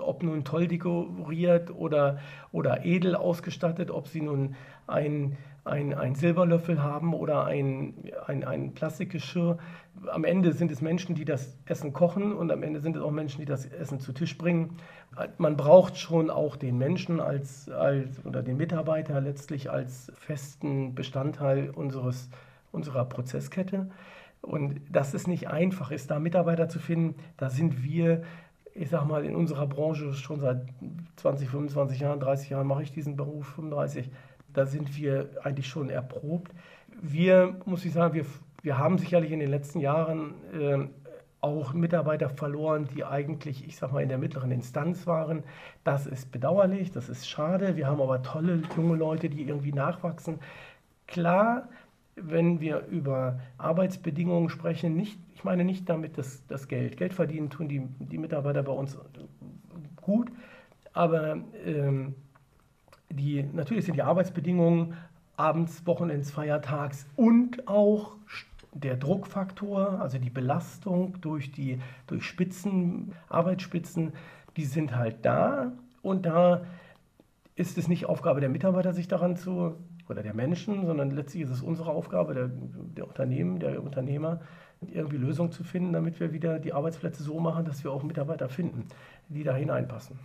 ob 0.00 0.22
nun 0.22 0.44
toll 0.44 0.66
dekoriert 0.66 1.70
oder, 1.70 2.18
oder 2.52 2.84
edel 2.84 3.14
ausgestattet, 3.14 3.90
ob 3.90 4.08
sie 4.08 4.22
nun 4.22 4.56
ein 4.86 5.36
ein, 5.64 5.94
ein 5.94 6.14
Silberlöffel 6.14 6.82
haben 6.82 7.14
oder 7.14 7.44
ein, 7.44 7.94
ein, 8.26 8.44
ein 8.44 8.72
Plastikgeschirr. 8.72 9.58
Am 10.10 10.24
Ende 10.24 10.52
sind 10.52 10.70
es 10.70 10.80
Menschen, 10.80 11.14
die 11.14 11.24
das 11.24 11.58
Essen 11.66 11.92
kochen 11.92 12.32
und 12.32 12.50
am 12.50 12.62
Ende 12.62 12.80
sind 12.80 12.96
es 12.96 13.02
auch 13.02 13.10
Menschen, 13.10 13.40
die 13.40 13.46
das 13.46 13.66
Essen 13.66 14.00
zu 14.00 14.12
Tisch 14.12 14.38
bringen. 14.38 14.78
Man 15.38 15.56
braucht 15.56 15.98
schon 15.98 16.30
auch 16.30 16.56
den 16.56 16.78
Menschen 16.78 17.20
als, 17.20 17.68
als 17.68 18.24
oder 18.24 18.42
den 18.42 18.56
Mitarbeiter 18.56 19.20
letztlich 19.20 19.70
als 19.70 20.10
festen 20.14 20.94
Bestandteil 20.94 21.70
unseres, 21.70 22.30
unserer 22.72 23.04
Prozesskette. 23.04 23.90
Und 24.40 24.80
dass 24.90 25.12
es 25.12 25.26
nicht 25.26 25.48
einfach 25.48 25.90
ist, 25.90 26.10
da 26.10 26.18
Mitarbeiter 26.18 26.68
zu 26.68 26.78
finden, 26.78 27.16
da 27.36 27.50
sind 27.50 27.82
wir 27.82 28.22
ich 28.74 28.88
sag 28.88 29.04
mal, 29.06 29.24
in 29.24 29.34
unserer 29.34 29.66
Branche 29.66 30.12
schon 30.14 30.40
seit 30.40 30.62
20, 31.16 31.48
25 31.48 32.00
Jahren, 32.00 32.20
30 32.20 32.50
Jahren 32.50 32.66
mache 32.66 32.82
ich 32.82 32.92
diesen 32.92 33.16
Beruf, 33.16 33.48
35, 33.54 34.10
da 34.52 34.66
sind 34.66 34.96
wir 34.96 35.30
eigentlich 35.42 35.68
schon 35.68 35.90
erprobt. 35.90 36.52
Wir, 37.00 37.56
muss 37.64 37.84
ich 37.84 37.92
sagen, 37.92 38.14
wir, 38.14 38.26
wir 38.62 38.78
haben 38.78 38.98
sicherlich 38.98 39.32
in 39.32 39.40
den 39.40 39.50
letzten 39.50 39.80
Jahren 39.80 40.34
äh, 40.52 40.88
auch 41.40 41.72
Mitarbeiter 41.72 42.28
verloren, 42.28 42.88
die 42.94 43.04
eigentlich, 43.04 43.66
ich 43.66 43.76
sag 43.76 43.92
mal, 43.92 44.02
in 44.02 44.08
der 44.08 44.18
mittleren 44.18 44.50
Instanz 44.50 45.06
waren. 45.06 45.42
Das 45.84 46.06
ist 46.06 46.30
bedauerlich, 46.30 46.92
das 46.92 47.08
ist 47.08 47.28
schade. 47.28 47.76
Wir 47.76 47.86
haben 47.86 48.00
aber 48.00 48.22
tolle 48.22 48.62
junge 48.76 48.96
Leute, 48.96 49.30
die 49.30 49.42
irgendwie 49.42 49.72
nachwachsen. 49.72 50.38
Klar, 51.06 51.68
wenn 52.16 52.60
wir 52.60 52.86
über 52.86 53.40
Arbeitsbedingungen 53.56 54.50
sprechen, 54.50 54.94
nicht, 54.96 55.18
ich 55.34 55.44
meine 55.44 55.64
nicht 55.64 55.88
damit 55.88 56.18
das, 56.18 56.46
das 56.46 56.68
Geld. 56.68 56.98
Geld 56.98 57.14
verdienen 57.14 57.48
tun 57.48 57.68
die, 57.68 57.82
die 57.98 58.18
Mitarbeiter 58.18 58.62
bei 58.62 58.72
uns 58.72 58.98
gut, 59.96 60.30
aber 60.92 61.38
ähm, 61.64 62.14
die, 63.10 63.44
natürlich 63.52 63.84
sind 63.84 63.96
die 63.96 64.02
Arbeitsbedingungen 64.02 64.94
abends, 65.36 65.86
Wochenends, 65.86 66.30
Feiertags 66.30 67.06
und 67.16 67.66
auch 67.66 68.16
der 68.72 68.96
Druckfaktor, 68.96 70.00
also 70.00 70.18
die 70.18 70.30
Belastung 70.30 71.20
durch 71.20 71.50
die 71.50 71.80
durch 72.06 72.24
Spitzen, 72.24 73.12
Arbeitsspitzen, 73.28 74.12
die 74.56 74.64
sind 74.64 74.94
halt 74.94 75.24
da 75.24 75.72
und 76.02 76.26
da 76.26 76.62
ist 77.56 77.78
es 77.78 77.88
nicht 77.88 78.06
Aufgabe 78.06 78.40
der 78.40 78.48
Mitarbeiter, 78.48 78.92
sich 78.94 79.08
daran 79.08 79.36
zu 79.36 79.74
oder 80.08 80.22
der 80.22 80.34
Menschen, 80.34 80.86
sondern 80.86 81.10
letztlich 81.10 81.44
ist 81.44 81.50
es 81.50 81.62
unsere 81.62 81.90
Aufgabe 81.90 82.34
der, 82.34 82.50
der 82.96 83.06
Unternehmen, 83.06 83.60
der 83.60 83.82
Unternehmer, 83.82 84.40
irgendwie 84.80 85.18
Lösungen 85.18 85.52
zu 85.52 85.62
finden, 85.62 85.92
damit 85.92 86.18
wir 86.20 86.32
wieder 86.32 86.58
die 86.58 86.72
Arbeitsplätze 86.72 87.22
so 87.22 87.38
machen, 87.38 87.64
dass 87.64 87.84
wir 87.84 87.92
auch 87.92 88.02
Mitarbeiter 88.02 88.48
finden, 88.48 88.86
die 89.28 89.44
da 89.44 89.54
hineinpassen. 89.54 90.18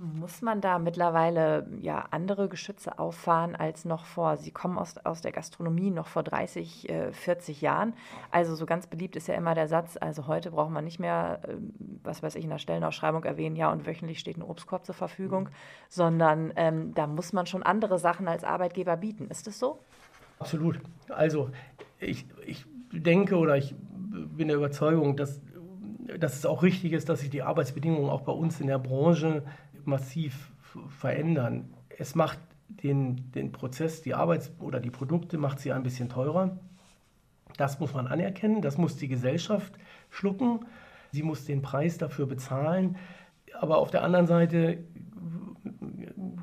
Muss 0.00 0.42
man 0.42 0.60
da 0.60 0.78
mittlerweile 0.78 1.66
ja 1.80 2.04
andere 2.12 2.48
Geschütze 2.48 3.00
auffahren 3.00 3.56
als 3.56 3.84
noch 3.84 4.04
vor? 4.04 4.36
Sie 4.36 4.52
kommen 4.52 4.78
aus, 4.78 4.96
aus 4.98 5.22
der 5.22 5.32
Gastronomie 5.32 5.90
noch 5.90 6.06
vor 6.06 6.22
30, 6.22 6.88
äh, 6.88 7.12
40 7.12 7.60
Jahren. 7.62 7.94
Also 8.30 8.54
so 8.54 8.64
ganz 8.64 8.86
beliebt 8.86 9.16
ist 9.16 9.26
ja 9.26 9.34
immer 9.34 9.56
der 9.56 9.66
Satz, 9.66 9.96
also 10.00 10.28
heute 10.28 10.52
braucht 10.52 10.70
man 10.70 10.84
nicht 10.84 11.00
mehr, 11.00 11.40
äh, 11.42 11.56
was 12.04 12.22
weiß 12.22 12.36
ich, 12.36 12.44
in 12.44 12.50
der 12.50 12.60
Stellenausschreibung 12.60 13.24
erwähnen, 13.24 13.56
ja, 13.56 13.72
und 13.72 13.88
wöchentlich 13.88 14.20
steht 14.20 14.36
ein 14.36 14.42
Obstkorb 14.42 14.86
zur 14.86 14.94
Verfügung, 14.94 15.44
mhm. 15.44 15.52
sondern 15.88 16.52
ähm, 16.54 16.94
da 16.94 17.08
muss 17.08 17.32
man 17.32 17.46
schon 17.46 17.64
andere 17.64 17.98
Sachen 17.98 18.28
als 18.28 18.44
Arbeitgeber 18.44 18.96
bieten. 18.98 19.26
Ist 19.30 19.48
das 19.48 19.58
so? 19.58 19.80
Absolut. 20.38 20.78
Also 21.08 21.50
ich, 21.98 22.24
ich 22.46 22.64
denke 22.92 23.36
oder 23.36 23.56
ich 23.56 23.74
bin 23.76 24.46
der 24.46 24.58
Überzeugung, 24.58 25.16
dass, 25.16 25.40
dass 26.20 26.36
es 26.36 26.46
auch 26.46 26.62
richtig 26.62 26.92
ist, 26.92 27.08
dass 27.08 27.18
sich 27.18 27.30
die 27.30 27.42
Arbeitsbedingungen 27.42 28.08
auch 28.08 28.20
bei 28.20 28.32
uns 28.32 28.60
in 28.60 28.68
der 28.68 28.78
Branche 28.78 29.42
massiv 29.88 30.52
verändern. 30.88 31.74
Es 31.88 32.14
macht 32.14 32.38
den, 32.68 33.32
den 33.32 33.50
Prozess, 33.50 34.02
die 34.02 34.14
Arbeits- 34.14 34.52
oder 34.60 34.78
die 34.80 34.90
Produkte, 34.90 35.38
macht 35.38 35.58
sie 35.58 35.72
ein 35.72 35.82
bisschen 35.82 36.08
teurer. 36.08 36.58
Das 37.56 37.80
muss 37.80 37.94
man 37.94 38.06
anerkennen, 38.06 38.62
das 38.62 38.78
muss 38.78 38.96
die 38.96 39.08
Gesellschaft 39.08 39.72
schlucken. 40.10 40.60
Sie 41.10 41.22
muss 41.22 41.44
den 41.44 41.62
Preis 41.62 41.98
dafür 41.98 42.26
bezahlen. 42.26 42.96
Aber 43.58 43.78
auf 43.78 43.90
der 43.90 44.04
anderen 44.04 44.26
Seite 44.26 44.84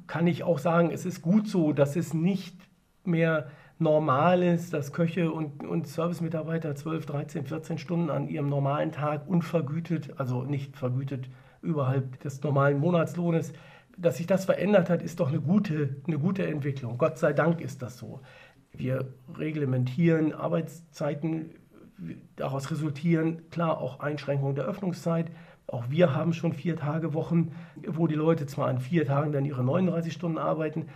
kann 0.08 0.28
ich 0.28 0.44
auch 0.44 0.60
sagen, 0.60 0.92
es 0.92 1.06
ist 1.06 1.22
gut 1.22 1.48
so, 1.48 1.72
dass 1.72 1.96
es 1.96 2.14
nicht 2.14 2.58
mehr 3.04 3.50
normal 3.78 4.42
ist, 4.42 4.74
dass 4.74 4.94
Köche 4.94 5.32
und, 5.32 5.64
und 5.64 5.88
Servicemitarbeiter 5.88 6.76
12, 6.76 7.06
13, 7.06 7.46
14 7.46 7.78
Stunden 7.78 8.10
an 8.10 8.28
ihrem 8.28 8.50
normalen 8.50 8.92
Tag 8.92 9.28
unvergütet, 9.28 10.14
also 10.18 10.44
nicht 10.44 10.78
vergütet, 10.78 11.30
überhalb 11.66 12.20
des 12.22 12.42
normalen 12.42 12.80
Monatslohnes. 12.80 13.54
Dass 13.98 14.18
sich 14.18 14.28
das 14.28 14.46
verändert 14.46 14.90
hat, 14.90 15.02
ist 15.02 15.20
doch 15.20 15.30
eine 15.30 15.40
gute, 15.40 15.98
eine 16.06 16.20
gute 16.20 16.46
Entwicklung. 16.46 16.98
Gott 16.98 17.18
sei 17.18 17.34
Dank 17.34 17.62
ist 17.62 17.82
das 17.82 17.98
so. 17.98 18.22
Wir 18.74 19.14
reglementieren 19.38 20.34
Arbeitszeiten, 20.34 21.52
daraus 22.36 22.72
resultieren 22.72 23.50
klar 23.50 23.80
auch 23.80 24.02
Einschränkungen 24.02 24.56
der 24.56 24.66
Öffnungszeit. 24.66 25.32
Auch 25.68 25.90
wir 25.90 26.14
haben 26.14 26.34
schon 26.34 26.54
vier 26.54 26.76
Tage 26.76 27.14
Wochen, 27.14 27.52
wo 27.88 28.08
die 28.08 28.16
Leute 28.16 28.46
zwar 28.46 28.68
an 28.68 28.80
vier 28.80 29.06
Tagen 29.06 29.32
dann 29.32 29.46
ihre 29.46 29.64
39 29.64 30.14
Stunden 30.14 30.38
arbeiten, 30.38 30.88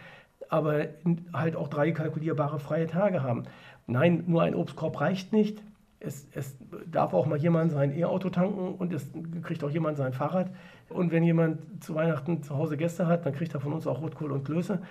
aber 0.49 0.87
halt 1.33 1.55
auch 1.55 1.69
drei 1.69 1.91
kalkulierbare 1.91 2.59
freie 2.59 2.87
Tage 2.87 3.23
haben. 3.23 3.43
Nein, 3.87 4.25
nur 4.27 4.43
ein 4.43 4.55
Obstkorb 4.55 4.99
reicht 4.99 5.33
nicht. 5.33 5.63
Es, 5.99 6.27
es 6.33 6.57
darf 6.89 7.13
auch 7.13 7.25
mal 7.25 7.37
jemand 7.37 7.71
sein 7.71 7.97
E-Auto 7.97 8.29
tanken 8.29 8.75
und 8.75 8.93
es 8.93 9.11
kriegt 9.43 9.63
auch 9.63 9.69
jemand 9.69 9.97
sein 9.97 10.13
Fahrrad. 10.13 10.49
Und 10.89 11.11
wenn 11.11 11.23
jemand 11.23 11.83
zu 11.83 11.93
Weihnachten 11.95 12.41
zu 12.41 12.55
Hause 12.55 12.77
Gäste 12.77 13.07
hat, 13.07 13.25
dann 13.25 13.33
kriegt 13.33 13.53
er 13.53 13.59
von 13.59 13.73
uns 13.73 13.85
auch 13.85 14.01
Rotkohl 14.01 14.31
und 14.31 14.45
Klöße. 14.45 14.81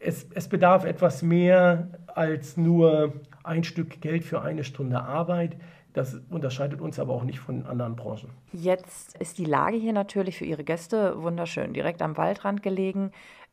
Es, 0.00 0.26
es 0.34 0.48
bedarf 0.48 0.84
etwas 0.84 1.22
mehr 1.22 1.88
als 2.08 2.56
nur 2.56 3.14
ein 3.44 3.64
Stück 3.64 4.00
Geld 4.00 4.24
für 4.24 4.42
eine 4.42 4.64
Stunde 4.64 5.00
Arbeit. 5.00 5.56
Das 5.94 6.20
unterscheidet 6.30 6.80
uns 6.80 6.98
aber 6.98 7.14
auch 7.14 7.24
nicht 7.24 7.38
von 7.38 7.64
anderen 7.66 7.96
Branchen. 7.96 8.30
Jetzt 8.52 9.16
ist 9.18 9.38
die 9.38 9.46
Lage 9.46 9.76
hier 9.76 9.92
natürlich 9.92 10.36
für 10.36 10.44
Ihre 10.44 10.64
Gäste 10.64 11.22
wunderschön, 11.22 11.72
direkt 11.72 12.02
am 12.02 12.16
Waldrand 12.16 12.62
gelegen. 12.62 13.10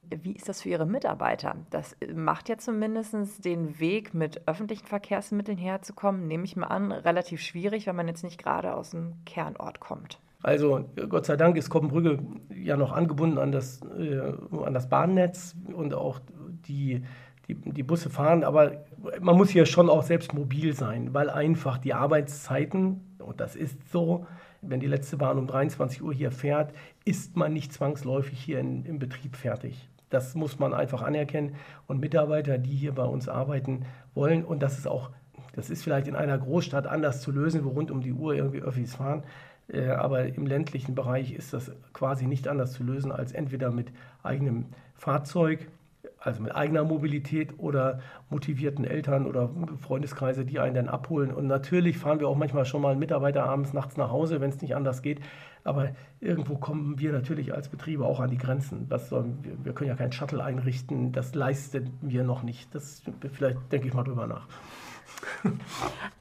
Wie 0.09 0.33
ist 0.33 0.49
das 0.49 0.61
für 0.61 0.69
Ihre 0.69 0.85
Mitarbeiter? 0.85 1.55
Das 1.69 1.95
macht 2.13 2.49
ja 2.49 2.57
zumindest 2.57 3.45
den 3.45 3.79
Weg, 3.79 4.13
mit 4.13 4.47
öffentlichen 4.47 4.85
Verkehrsmitteln 4.85 5.57
herzukommen, 5.57 6.27
nehme 6.27 6.45
ich 6.45 6.55
mal 6.55 6.67
an, 6.67 6.91
relativ 6.91 7.41
schwierig, 7.41 7.87
wenn 7.87 7.95
man 7.95 8.07
jetzt 8.07 8.23
nicht 8.23 8.41
gerade 8.41 8.75
aus 8.75 8.91
dem 8.91 9.13
Kernort 9.25 9.79
kommt. 9.79 10.19
Also 10.45 10.85
Gott 11.09 11.25
sei 11.25 11.37
Dank 11.37 11.57
ist 11.57 11.71
Koppenbrügge 11.71 12.19
ja 12.53 12.77
noch 12.77 12.91
angebunden 12.91 13.39
an 13.39 13.51
das, 13.51 13.81
äh, 13.97 14.31
an 14.63 14.75
das 14.75 14.89
Bahnnetz 14.89 15.55
und 15.73 15.95
auch 15.95 16.19
die, 16.67 17.03
die, 17.47 17.55
die 17.55 17.81
Busse 17.81 18.11
fahren. 18.11 18.43
Aber 18.43 18.85
man 19.19 19.35
muss 19.37 19.49
hier 19.49 19.65
schon 19.65 19.89
auch 19.89 20.03
selbst 20.03 20.33
mobil 20.33 20.73
sein, 20.73 21.15
weil 21.15 21.31
einfach 21.31 21.79
die 21.79 21.95
Arbeitszeiten, 21.95 23.15
und 23.17 23.39
das 23.39 23.55
ist 23.55 23.91
so, 23.91 24.27
wenn 24.61 24.79
die 24.79 24.87
letzte 24.87 25.17
Bahn 25.17 25.39
um 25.39 25.47
23 25.47 26.03
Uhr 26.03 26.13
hier 26.13 26.31
fährt, 26.31 26.73
ist 27.05 27.35
man 27.35 27.53
nicht 27.53 27.73
zwangsläufig 27.73 28.39
hier 28.39 28.59
in, 28.59 28.85
im 28.85 28.99
Betrieb 28.99 29.35
fertig. 29.35 29.89
Das 30.15 30.34
muss 30.34 30.60
man 30.60 30.73
einfach 30.73 31.01
anerkennen. 31.01 31.56
Und 31.88 31.99
Mitarbeiter, 31.99 32.58
die 32.58 32.73
hier 32.73 32.95
bei 32.95 33.04
uns 33.04 33.28
arbeiten 33.28 33.86
wollen, 34.13 34.45
und 34.45 34.63
das 34.63 34.78
ist 34.78 34.88
auch, 34.88 35.10
das 35.51 35.69
ist 35.69 35.84
vielleicht 35.84 36.08
in 36.08 36.15
einer 36.15 36.38
Großstadt 36.38 36.88
anders 36.88 37.19
zu 37.19 37.34
lösen, 37.34 37.65
wo 37.65 37.69
rund 37.71 37.91
um 37.91 37.99
die 37.99 38.13
Uhr 38.13 38.34
irgendwie 38.34 38.62
Öffis 38.62 38.95
fahren. 38.95 39.23
Äh, 39.67 39.89
aber 39.89 40.25
im 40.28 40.47
ländlichen 40.47 40.95
Bereich 40.95 41.34
ist 41.34 41.51
das 41.51 41.69
quasi 41.91 42.28
nicht 42.28 42.47
anders 42.47 42.71
zu 42.71 42.86
lösen 42.86 43.12
als 43.12 43.34
entweder 43.34 43.71
mit 43.71 43.91
eigenem 44.23 44.67
Fahrzeug, 44.93 45.67
also 46.25 46.41
mit 46.41 46.55
eigener 46.55 46.83
Mobilität 46.83 47.59
oder 47.59 47.99
motivierten 48.29 48.83
Eltern 48.83 49.27
oder 49.27 49.49
Freundeskreise, 49.79 50.43
die 50.43 50.59
einen 50.59 50.73
dann 50.73 50.89
abholen. 50.89 51.31
Und 51.31 51.45
natürlich 51.45 51.97
fahren 51.99 52.19
wir 52.19 52.27
auch 52.27 52.35
manchmal 52.35 52.65
schon 52.65 52.81
mal 52.81 52.91
einen 52.91 52.99
Mitarbeiter 52.99 53.43
abends 53.43 53.73
nachts 53.73 53.95
nach 53.95 54.09
Hause, 54.09 54.41
wenn 54.41 54.49
es 54.49 54.61
nicht 54.61 54.75
anders 54.75 55.03
geht. 55.03 55.21
Aber 55.63 55.89
irgendwo 56.19 56.57
kommen 56.57 56.99
wir 56.99 57.11
natürlich 57.11 57.53
als 57.53 57.69
Betriebe 57.69 58.05
auch 58.05 58.19
an 58.19 58.31
die 58.31 58.38
Grenzen. 58.38 58.88
Was 58.89 59.09
sollen 59.09 59.38
wir, 59.43 59.53
wir 59.63 59.73
können 59.73 59.89
ja 59.89 59.95
kein 59.95 60.11
Shuttle 60.11 60.43
einrichten, 60.43 61.11
das 61.11 61.35
leisten 61.35 61.91
wir 62.01 62.23
noch 62.23 62.41
nicht. 62.41 62.73
Das 62.73 63.03
vielleicht 63.31 63.71
denke 63.71 63.88
ich 63.88 63.93
mal 63.93 64.03
drüber 64.03 64.25
nach. 64.25 64.47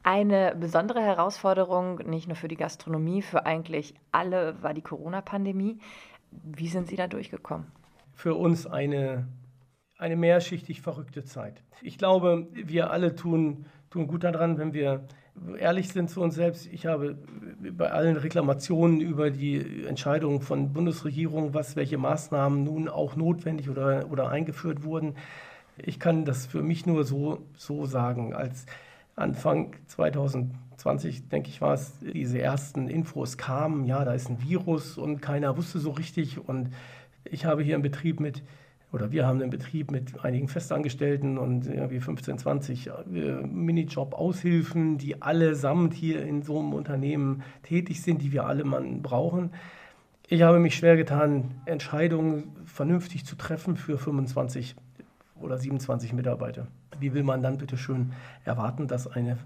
Eine 0.02 0.54
besondere 0.54 1.00
Herausforderung, 1.00 1.98
nicht 2.06 2.26
nur 2.28 2.36
für 2.36 2.48
die 2.48 2.56
Gastronomie, 2.56 3.22
für 3.22 3.46
eigentlich 3.46 3.94
alle, 4.12 4.62
war 4.62 4.74
die 4.74 4.82
Corona-Pandemie. 4.82 5.78
Wie 6.30 6.68
sind 6.68 6.88
Sie 6.88 6.96
da 6.96 7.06
durchgekommen? 7.06 7.66
Für 8.12 8.34
uns 8.34 8.66
eine, 8.66 9.26
eine 9.98 10.16
mehrschichtig 10.16 10.80
verrückte 10.80 11.24
Zeit. 11.24 11.62
Ich 11.82 11.98
glaube, 11.98 12.48
wir 12.52 12.90
alle 12.90 13.14
tun, 13.14 13.66
tun 13.90 14.06
gut 14.06 14.24
daran, 14.24 14.58
wenn 14.58 14.72
wir 14.72 15.06
ehrlich 15.58 15.88
sind 15.88 16.10
zu 16.10 16.20
uns 16.20 16.34
selbst. 16.34 16.66
Ich 16.72 16.86
habe 16.86 17.16
bei 17.72 17.90
allen 17.90 18.16
Reklamationen 18.16 19.00
über 19.00 19.30
die 19.30 19.84
Entscheidung 19.86 20.40
von 20.40 20.72
Bundesregierung, 20.72 21.54
was 21.54 21.76
welche 21.76 21.98
Maßnahmen 21.98 22.64
nun 22.64 22.88
auch 22.88 23.16
notwendig 23.16 23.68
oder, 23.68 24.10
oder 24.10 24.30
eingeführt 24.30 24.84
wurden, 24.84 25.14
ich 25.76 25.98
kann 25.98 26.24
das 26.24 26.46
für 26.46 26.62
mich 26.62 26.86
nur 26.86 27.04
so, 27.04 27.46
so 27.56 27.84
sagen, 27.86 28.34
als 28.34 28.66
Anfang 29.16 29.74
2020, 29.86 31.28
denke 31.28 31.48
ich, 31.48 31.60
war 31.60 31.74
es, 31.74 31.98
diese 32.00 32.40
ersten 32.40 32.88
Infos 32.88 33.38
kamen, 33.38 33.84
ja, 33.86 34.04
da 34.04 34.12
ist 34.14 34.28
ein 34.28 34.42
Virus 34.42 34.98
und 34.98 35.20
keiner 35.20 35.56
wusste 35.56 35.78
so 35.78 35.90
richtig. 35.90 36.48
Und 36.48 36.70
ich 37.24 37.44
habe 37.44 37.62
hier 37.62 37.74
einen 37.74 37.82
Betrieb 37.82 38.20
mit, 38.20 38.42
oder 38.94 39.10
wir 39.10 39.26
haben 39.26 39.42
einen 39.42 39.50
Betrieb 39.50 39.90
mit 39.90 40.24
einigen 40.24 40.46
Festangestellten 40.46 41.36
und 41.36 41.66
irgendwie 41.66 41.98
15, 41.98 42.38
20 42.38 42.90
Minijob-Aushilfen, 43.44 44.98
die 44.98 45.20
allesamt 45.20 45.94
hier 45.94 46.24
in 46.24 46.42
so 46.42 46.60
einem 46.60 46.72
Unternehmen 46.72 47.42
tätig 47.64 48.02
sind, 48.02 48.22
die 48.22 48.30
wir 48.30 48.46
alle 48.46 48.62
Mann 48.62 49.02
brauchen. 49.02 49.50
Ich 50.28 50.42
habe 50.42 50.60
mich 50.60 50.76
schwer 50.76 50.96
getan, 50.96 51.56
Entscheidungen 51.66 52.52
vernünftig 52.66 53.26
zu 53.26 53.34
treffen 53.34 53.76
für 53.76 53.98
25 53.98 54.76
oder 55.40 55.58
27 55.58 56.12
Mitarbeiter. 56.12 56.68
Wie 57.00 57.14
will 57.14 57.24
man 57.24 57.42
dann 57.42 57.58
bitte 57.58 57.76
schön 57.76 58.12
erwarten, 58.44 58.86
dass 58.86 59.08
eine, 59.08 59.38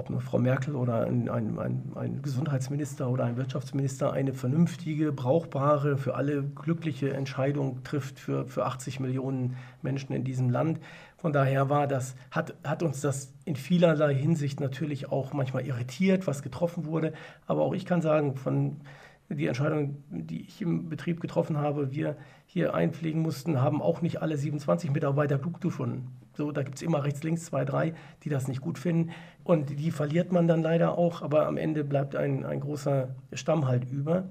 ob 0.00 0.08
nur 0.08 0.22
Frau 0.22 0.38
Merkel 0.38 0.74
oder 0.74 1.06
ein, 1.06 1.28
ein, 1.28 1.58
ein, 1.58 1.92
ein 1.94 2.22
Gesundheitsminister 2.22 3.10
oder 3.10 3.24
ein 3.24 3.36
Wirtschaftsminister 3.36 4.14
eine 4.14 4.32
vernünftige, 4.32 5.12
brauchbare, 5.12 5.98
für 5.98 6.14
alle 6.14 6.42
glückliche 6.42 7.12
Entscheidung 7.12 7.84
trifft 7.84 8.18
für, 8.18 8.46
für 8.46 8.64
80 8.64 8.98
Millionen 8.98 9.56
Menschen 9.82 10.14
in 10.14 10.24
diesem 10.24 10.48
Land? 10.48 10.80
Von 11.18 11.34
daher 11.34 11.68
war 11.68 11.86
das, 11.86 12.16
hat, 12.30 12.54
hat 12.64 12.82
uns 12.82 13.02
das 13.02 13.34
in 13.44 13.56
vielerlei 13.56 14.14
Hinsicht 14.14 14.58
natürlich 14.58 15.12
auch 15.12 15.34
manchmal 15.34 15.66
irritiert, 15.66 16.26
was 16.26 16.42
getroffen 16.42 16.86
wurde. 16.86 17.12
Aber 17.46 17.60
auch 17.60 17.74
ich 17.74 17.84
kann 17.84 18.00
sagen, 18.00 18.36
von 18.36 18.80
die 19.28 19.46
Entscheidung, 19.46 20.02
die 20.08 20.40
ich 20.40 20.62
im 20.62 20.88
Betrieb 20.88 21.20
getroffen 21.20 21.58
habe, 21.58 21.92
wir 21.92 22.16
hier 22.46 22.74
einpflegen 22.74 23.20
mussten, 23.20 23.60
haben 23.60 23.82
auch 23.82 24.00
nicht 24.00 24.22
alle 24.22 24.38
27 24.38 24.90
Mitarbeiter 24.90 25.38
klug 25.38 25.60
gefunden. 25.60 26.08
So, 26.40 26.52
da 26.52 26.62
gibt 26.62 26.76
es 26.76 26.82
immer 26.82 27.04
rechts, 27.04 27.22
links 27.22 27.44
zwei, 27.44 27.66
drei, 27.66 27.92
die 28.24 28.30
das 28.30 28.48
nicht 28.48 28.62
gut 28.62 28.78
finden. 28.78 29.10
Und 29.44 29.78
die 29.78 29.90
verliert 29.90 30.32
man 30.32 30.48
dann 30.48 30.62
leider 30.62 30.96
auch, 30.96 31.20
aber 31.20 31.46
am 31.46 31.58
Ende 31.58 31.84
bleibt 31.84 32.16
ein, 32.16 32.46
ein 32.46 32.60
großer 32.60 33.08
Stamm 33.34 33.68
halt 33.68 33.84
über. 33.84 34.24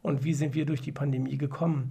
Und 0.00 0.24
wie 0.24 0.32
sind 0.32 0.54
wir 0.54 0.64
durch 0.64 0.80
die 0.80 0.90
Pandemie 0.90 1.36
gekommen? 1.36 1.90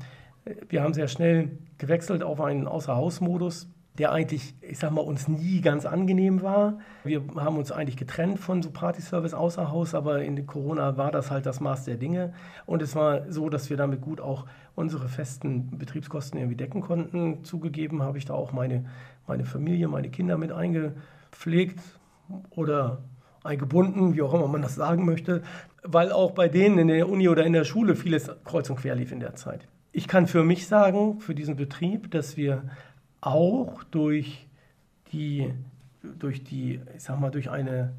Wir 0.70 0.82
haben 0.82 0.96
sehr 0.96 1.08
schnell 1.08 1.52
gewechselt 1.78 2.24
auf 2.24 2.42
einen 2.42 2.68
Außerhausmodus 2.68 3.68
der 4.00 4.14
eigentlich, 4.14 4.56
ich 4.62 4.80
sag 4.80 4.92
mal, 4.92 5.02
uns 5.02 5.28
nie 5.28 5.60
ganz 5.60 5.86
angenehm 5.86 6.42
war. 6.42 6.80
Wir 7.04 7.22
haben 7.36 7.58
uns 7.58 7.72
eigentlich 7.72 7.98
getrennt 7.98 8.40
von 8.40 8.64
so 8.64 8.72
Partyservice 8.72 9.34
außer 9.34 9.70
Haus, 9.72 9.94
aber 9.94 10.24
in 10.24 10.48
Corona 10.48 10.96
war 10.96 11.12
das 11.12 11.30
halt 11.30 11.46
das 11.46 11.60
Maß 11.60 11.84
der 11.84 11.98
Dinge. 11.98 12.34
Und 12.66 12.82
es 12.82 12.96
war 12.96 13.30
so, 13.30 13.50
dass 13.50 13.70
wir 13.70 13.76
damit 13.76 14.00
gut 14.00 14.22
auch 14.22 14.46
unsere 14.74 15.10
festen 15.10 15.78
Betriebskosten 15.78 16.40
irgendwie 16.40 16.56
decken 16.56 16.80
konnten. 16.80 17.44
Zugegeben 17.44 18.02
habe 18.02 18.18
ich 18.18 18.26
da 18.26 18.34
auch 18.34 18.54
meine, 18.54 18.86
meine 19.28 19.44
Familie, 19.44 19.90
meine 19.90 20.10
Kinder 20.10 20.38
mit 20.38 20.54
eingepflegt 20.54 21.80
oder 22.52 23.00
eingebunden, 23.44 24.16
wie 24.16 24.22
auch 24.22 24.34
immer 24.34 24.48
man 24.48 24.62
das 24.62 24.76
sagen 24.76 25.06
möchte, 25.06 25.44
weil 25.84 26.14
auch 26.14 26.32
bei 26.32 26.48
denen 26.48 26.78
in 26.78 26.88
der 26.88 27.10
Uni 27.10 27.28
oder 27.28 27.46
in 27.46 27.54
der 27.54 27.66
Schule 27.66 27.98
vieles 27.98 28.32
kreuz 28.46 28.70
und 28.70 28.78
quer 28.78 28.96
lief 28.96 29.12
in 29.12 29.20
der 29.20 29.36
Zeit. 29.36 29.68
Ich 29.92 30.08
kann 30.08 30.28
für 30.28 30.44
mich 30.44 30.68
sagen, 30.68 31.20
für 31.20 31.36
diesen 31.36 31.56
Betrieb, 31.56 32.12
dass 32.12 32.38
wir 32.38 32.64
auch 33.22 33.84
durch 33.86 34.48
die, 35.12 35.54
durch 36.02 36.44
die, 36.44 36.82
ich 36.96 37.04
sag 37.04 37.20
mal, 37.20 37.32
durch 37.32 37.50
eine, 37.50 37.94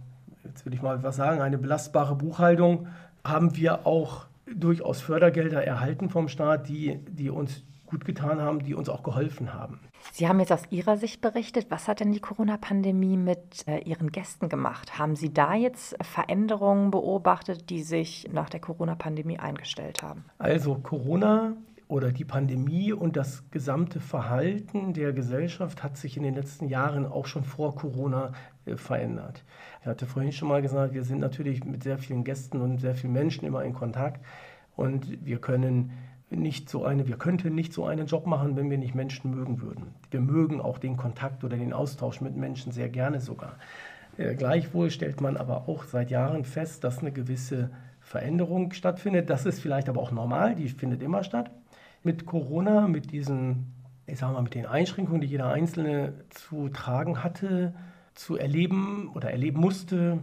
jetzt 0.45 0.65
will 0.65 0.75
ich 0.75 0.83
mal 0.83 1.03
was 1.03 1.17
sagen, 1.17 1.41
eine 1.41 1.59
belastbare 1.59 2.15
Buchhaltung 2.15 2.89
haben 3.25 3.57
wir 3.57 3.87
auch 3.87 4.27
durchaus 4.47 5.01
Fördergelder 5.01 5.65
erhalten 5.65 6.09
vom 6.09 6.29
Staat, 6.29 6.69
die, 6.69 6.99
die 7.09 7.31
uns 7.31 7.63
gut 7.87 8.05
getan 8.05 8.41
haben, 8.41 8.61
die 8.61 8.75
uns 8.75 8.89
auch 8.89 9.03
geholfen 9.03 9.53
haben. 9.53 9.81
Sie 10.13 10.29
haben 10.29 10.41
jetzt 10.41 10.53
aus 10.53 10.63
Ihrer 10.71 10.97
Sicht 10.97 11.21
berichtet. 11.21 11.67
Was 11.71 11.89
hat 11.89 12.01
denn 12.01 12.13
die 12.13 12.21
Corona-Pandemie 12.21 13.17
mit 13.17 13.67
äh, 13.67 13.81
Ihren 13.81 14.13
Gästen 14.13 14.49
gemacht? 14.49 14.99
Haben 14.99 15.17
Sie 15.17 15.35
da 15.35 15.55
jetzt 15.55 15.97
Veränderungen 16.01 16.91
beobachtet, 16.91 17.69
die 17.69 17.83
sich 17.83 18.29
nach 18.33 18.49
der 18.49 18.61
Corona-Pandemie 18.61 19.39
eingestellt 19.39 20.03
haben? 20.03 20.25
Also 20.39 20.77
Corona 20.77 21.55
oder 21.91 22.13
die 22.13 22.25
Pandemie 22.25 22.93
und 22.93 23.17
das 23.17 23.51
gesamte 23.51 23.99
Verhalten 23.99 24.95
der 24.95 25.13
Gesellschaft 25.13 25.83
hat 25.83 25.97
sich 25.97 26.17
in 26.17 26.23
den 26.23 26.37
letzten 26.37 26.69
Jahren 26.69 27.05
auch 27.05 27.27
schon 27.27 27.43
vor 27.43 27.75
Corona 27.75 28.33
äh, 28.65 28.77
verändert. 28.77 29.45
Ich 29.81 29.87
hatte 29.87 30.07
vorhin 30.07 30.31
schon 30.31 30.49
mal 30.49 30.63
gesagt, 30.63 30.95
wir 30.95 31.03
sind 31.03 31.19
natürlich 31.19 31.65
mit 31.65 31.83
sehr 31.83 31.99
vielen 31.99 32.23
Gästen 32.23 32.61
und 32.61 32.81
sehr 32.81 32.95
vielen 32.95 33.13
Menschen 33.13 33.45
immer 33.45 33.65
in 33.65 33.75
Kontakt 33.75 34.25
und 34.77 35.25
wir 35.27 35.41
können 35.41 35.91
nicht 36.31 36.71
so 36.71 36.85
eine, 36.85 37.09
wir 37.09 37.17
könnten 37.17 37.57
nicht 37.57 37.73
so 37.73 37.87
einen 37.87 38.07
Job 38.07 38.25
machen, 38.25 38.55
wenn 38.55 38.71
wir 38.71 38.79
nicht 38.79 38.95
Menschen 38.95 39.33
mögen 39.33 39.61
würden. 39.61 39.89
Wir 40.13 40.21
mögen 40.21 40.61
auch 40.61 40.79
den 40.79 40.97
Kontakt 40.97 41.43
oder 41.43 41.57
den 41.57 41.73
Austausch 41.73 42.21
mit 42.21 42.37
Menschen 42.37 42.71
sehr 42.71 42.89
gerne 42.89 43.21
sogar. 43.21 43.57
Äh, 44.17 44.37
gleichwohl 44.37 44.91
stellt 44.91 45.21
man 45.21 45.37
aber 45.37 45.69
auch 45.69 45.83
seit 45.83 46.13
Jahren 46.13 46.45
fest, 46.45 46.85
dass 46.85 47.01
eine 47.01 47.11
gewisse 47.11 47.71
Veränderung 47.99 48.73
stattfindet. 48.73 49.29
Das 49.29 49.45
ist 49.45 49.61
vielleicht 49.61 49.89
aber 49.89 50.01
auch 50.01 50.13
normal, 50.13 50.55
die 50.55 50.69
findet 50.69 51.03
immer 51.03 51.25
statt 51.25 51.51
mit 52.03 52.27
Corona, 52.27 52.89
mit 52.89 53.13
diesen, 53.13 53.75
ich 54.07 54.19
sag 54.19 54.33
mal, 54.33 54.43
mit 54.43 54.55
den 54.55 54.67
Einschränkungen, 54.67 55.21
die 55.21 55.29
jeder 55.29 55.49
Einzelne 55.49 56.15
zu 56.31 56.69
tragen 56.69 57.23
hatte, 57.23 57.75
zu 58.15 58.37
erleben 58.37 59.11
oder 59.15 59.31
erleben 59.31 59.61
musste, 59.61 60.19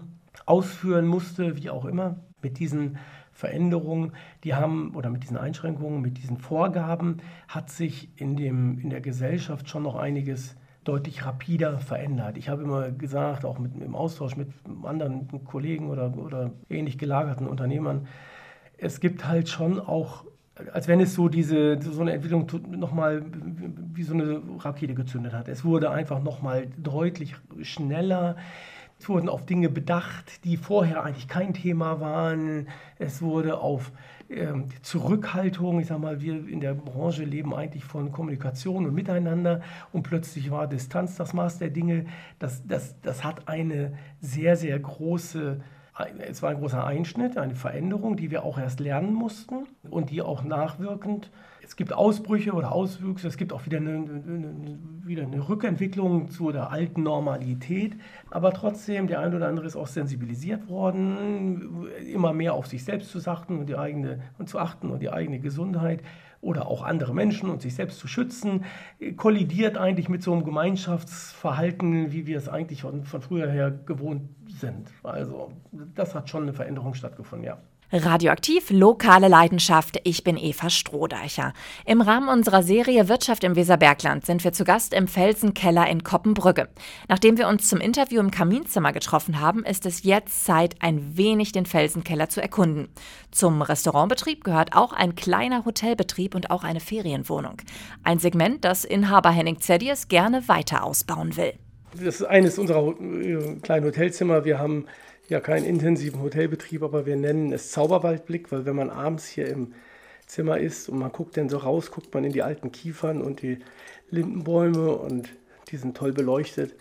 ausführen 0.45 1.07
musste, 1.07 1.57
wie 1.57 1.69
auch 1.69 1.85
immer, 1.85 2.17
mit 2.41 2.59
diesen 2.59 2.97
Veränderungen, 3.31 4.13
die 4.43 4.55
haben, 4.55 4.95
oder 4.95 5.09
mit 5.09 5.23
diesen 5.23 5.37
Einschränkungen, 5.37 6.01
mit 6.01 6.17
diesen 6.17 6.37
Vorgaben, 6.37 7.17
hat 7.47 7.69
sich 7.69 8.09
in, 8.19 8.35
dem, 8.35 8.79
in 8.79 8.89
der 8.89 9.01
Gesellschaft 9.01 9.69
schon 9.69 9.83
noch 9.83 9.95
einiges 9.95 10.55
deutlich 10.83 11.25
rapider 11.25 11.79
verändert. 11.79 12.37
Ich 12.37 12.49
habe 12.49 12.63
immer 12.63 12.91
gesagt, 12.91 13.45
auch 13.45 13.59
mit, 13.59 13.75
im 13.79 13.95
Austausch 13.95 14.37
mit 14.37 14.49
anderen 14.83 15.27
Kollegen 15.43 15.89
oder, 15.89 16.17
oder 16.17 16.51
ähnlich 16.69 16.97
gelagerten 16.97 17.47
Unternehmern, 17.47 18.07
es 18.77 18.99
gibt 18.99 19.27
halt 19.27 19.49
schon 19.49 19.79
auch, 19.79 20.25
als 20.73 20.87
wenn 20.87 20.99
es 20.99 21.13
so 21.13 21.29
diese 21.29 21.81
so 21.81 22.01
eine 22.01 22.13
Entwicklung 22.13 22.47
nochmal 22.71 23.23
wie 23.93 24.03
so 24.03 24.13
eine 24.13 24.41
Rakete 24.59 24.93
gezündet 24.93 25.33
hat. 25.33 25.47
Es 25.47 25.63
wurde 25.63 25.91
einfach 25.91 26.21
nochmal 26.21 26.67
deutlich 26.77 27.35
schneller. 27.61 28.37
Es 28.99 29.07
wurden 29.07 29.29
auf 29.29 29.45
Dinge 29.45 29.69
bedacht, 29.69 30.43
die 30.43 30.57
vorher 30.57 31.03
eigentlich 31.03 31.27
kein 31.27 31.53
Thema 31.53 31.99
waren. 31.99 32.67
Es 32.97 33.21
wurde 33.21 33.59
auf 33.59 33.91
ähm, 34.29 34.65
Zurückhaltung, 34.81 35.79
ich 35.79 35.87
sage 35.87 36.01
mal, 36.01 36.19
wir 36.19 36.47
in 36.47 36.59
der 36.59 36.73
Branche 36.73 37.23
leben 37.23 37.53
eigentlich 37.53 37.85
von 37.85 38.11
Kommunikation 38.11 38.85
und 38.85 38.95
Miteinander 38.95 39.61
und 39.93 40.03
plötzlich 40.03 40.49
war 40.49 40.67
Distanz 40.67 41.15
das 41.15 41.33
Maß 41.33 41.59
der 41.59 41.69
Dinge. 41.69 42.05
Das, 42.39 42.65
das, 42.65 42.99
das 43.01 43.23
hat 43.23 43.47
eine 43.47 43.93
sehr, 44.19 44.55
sehr 44.55 44.79
große 44.79 45.61
es 46.19 46.41
war 46.43 46.51
ein 46.51 46.59
großer 46.59 46.85
Einschnitt, 46.85 47.37
eine 47.37 47.55
Veränderung, 47.55 48.17
die 48.17 48.29
wir 48.29 48.43
auch 48.43 48.59
erst 48.59 48.79
lernen 48.79 49.13
mussten 49.13 49.65
und 49.89 50.11
die 50.11 50.21
auch 50.21 50.43
nachwirkend. 50.43 51.31
Es 51.63 51.75
gibt 51.75 51.91
Ausbrüche 51.91 52.53
oder 52.53 52.71
Auswüchse, 52.71 53.27
es 53.27 53.35
gibt 53.35 53.51
auch 53.51 53.65
wieder 53.65 53.77
eine, 53.77 53.95
eine, 53.95 54.79
wieder 55.03 55.23
eine 55.23 55.49
Rückentwicklung 55.49 56.29
zu 56.29 56.51
der 56.51 56.71
alten 56.71 57.03
Normalität. 57.03 57.97
Aber 58.29 58.53
trotzdem, 58.53 59.07
der 59.07 59.19
eine 59.19 59.35
oder 59.35 59.47
andere 59.47 59.65
ist 59.65 59.75
auch 59.75 59.87
sensibilisiert 59.87 60.69
worden, 60.69 61.87
immer 62.05 62.31
mehr 62.31 62.53
auf 62.53 62.67
sich 62.67 62.85
selbst 62.85 63.11
zu 63.11 63.19
achten 63.29 63.57
und, 63.59 63.67
die 63.67 63.75
eigene, 63.75 64.21
und 64.37 64.47
zu 64.47 64.59
achten 64.59 64.91
und 64.91 65.01
die 65.01 65.11
eigene 65.11 65.39
Gesundheit 65.39 66.03
oder 66.41 66.67
auch 66.67 66.83
andere 66.83 67.13
Menschen 67.13 67.49
und 67.49 67.61
sich 67.61 67.75
selbst 67.75 67.99
zu 67.99 68.07
schützen, 68.07 68.65
kollidiert 69.15 69.77
eigentlich 69.77 70.09
mit 70.09 70.23
so 70.23 70.33
einem 70.33 70.43
Gemeinschaftsverhalten, 70.43 72.11
wie 72.11 72.27
wir 72.27 72.37
es 72.37 72.47
eigentlich 72.47 72.81
von, 72.81 73.03
von 73.03 73.21
früher 73.21 73.49
her 73.49 73.71
gewohnt 73.71 74.29
sind. 74.47 74.89
Also 75.03 75.51
das 75.95 76.15
hat 76.15 76.29
schon 76.29 76.43
eine 76.43 76.53
Veränderung 76.53 76.93
stattgefunden, 76.93 77.45
ja. 77.45 77.57
Radioaktiv, 77.89 78.69
lokale 78.69 79.29
Leidenschaft. 79.29 80.01
Ich 80.03 80.25
bin 80.25 80.35
Eva 80.35 80.69
Strohdeicher. 80.69 81.53
Im 81.85 82.01
Rahmen 82.01 82.27
unserer 82.27 82.61
Serie 82.61 83.07
Wirtschaft 83.07 83.45
im 83.45 83.55
Weserbergland 83.55 84.25
sind 84.25 84.43
wir 84.43 84.51
zu 84.51 84.65
Gast 84.65 84.93
im 84.93 85.07
Felsenkeller 85.07 85.87
in 85.87 86.03
Koppenbrügge. 86.03 86.67
Nachdem 87.07 87.37
wir 87.37 87.47
uns 87.47 87.69
zum 87.69 87.79
Interview 87.79 88.19
im 88.19 88.29
Kaminzimmer 88.29 88.91
getroffen 88.91 89.39
haben, 89.39 89.63
ist 89.63 89.85
es 89.85 90.03
jetzt 90.03 90.43
Zeit, 90.43 90.75
ein 90.81 91.15
wenig 91.15 91.53
den 91.53 91.65
Felsenkeller 91.65 92.27
zu 92.27 92.41
erkunden. 92.41 92.89
Zum 93.31 93.61
Restaurantbetrieb 93.61 94.43
gehört 94.43 94.75
auch 94.75 94.91
ein 94.91 95.15
kleiner 95.15 95.63
Hotelbetrieb 95.63 96.35
und 96.35 96.51
auch 96.51 96.65
eine 96.65 96.81
Ferienwohnung. 96.81 97.61
Ein 98.03 98.19
Segment, 98.19 98.65
das 98.65 98.83
Inhaber 98.83 99.31
Henning 99.31 99.61
Zedius 99.61 100.09
gerne 100.09 100.49
weiter 100.49 100.83
ausbauen 100.83 101.37
will. 101.37 101.53
Das 101.93 102.19
ist 102.19 102.23
eines 102.23 102.59
unserer 102.59 102.89
äh, 102.99 103.55
kleinen 103.61 103.85
Hotelzimmer. 103.85 104.43
Wir 104.43 104.59
haben 104.59 104.87
ja 105.27 105.39
keinen 105.39 105.65
intensiven 105.65 106.21
Hotelbetrieb, 106.21 106.83
aber 106.83 107.05
wir 107.05 107.15
nennen 107.15 107.51
es 107.51 107.71
Zauberwaldblick, 107.71 108.51
weil 108.51 108.65
wenn 108.65 108.75
man 108.75 108.89
abends 108.89 109.27
hier 109.27 109.47
im 109.47 109.73
Zimmer 110.25 110.57
ist 110.57 110.89
und 110.89 110.99
man 110.99 111.11
guckt 111.11 111.37
dann 111.37 111.49
so 111.49 111.57
raus, 111.57 111.91
guckt 111.91 112.13
man 112.13 112.23
in 112.23 112.33
die 112.33 112.43
alten 112.43 112.71
Kiefern 112.71 113.21
und 113.21 113.41
die 113.41 113.59
Lindenbäume 114.09 114.95
und 114.95 115.29
die 115.69 115.77
sind 115.77 115.95
toll 115.95 116.13
beleuchtet 116.13 116.75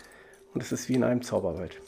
und 0.53 0.61
es 0.61 0.71
ist 0.71 0.89
wie 0.89 0.95
in 0.95 1.03
einem 1.03 1.21
Zauberwald. 1.21 1.81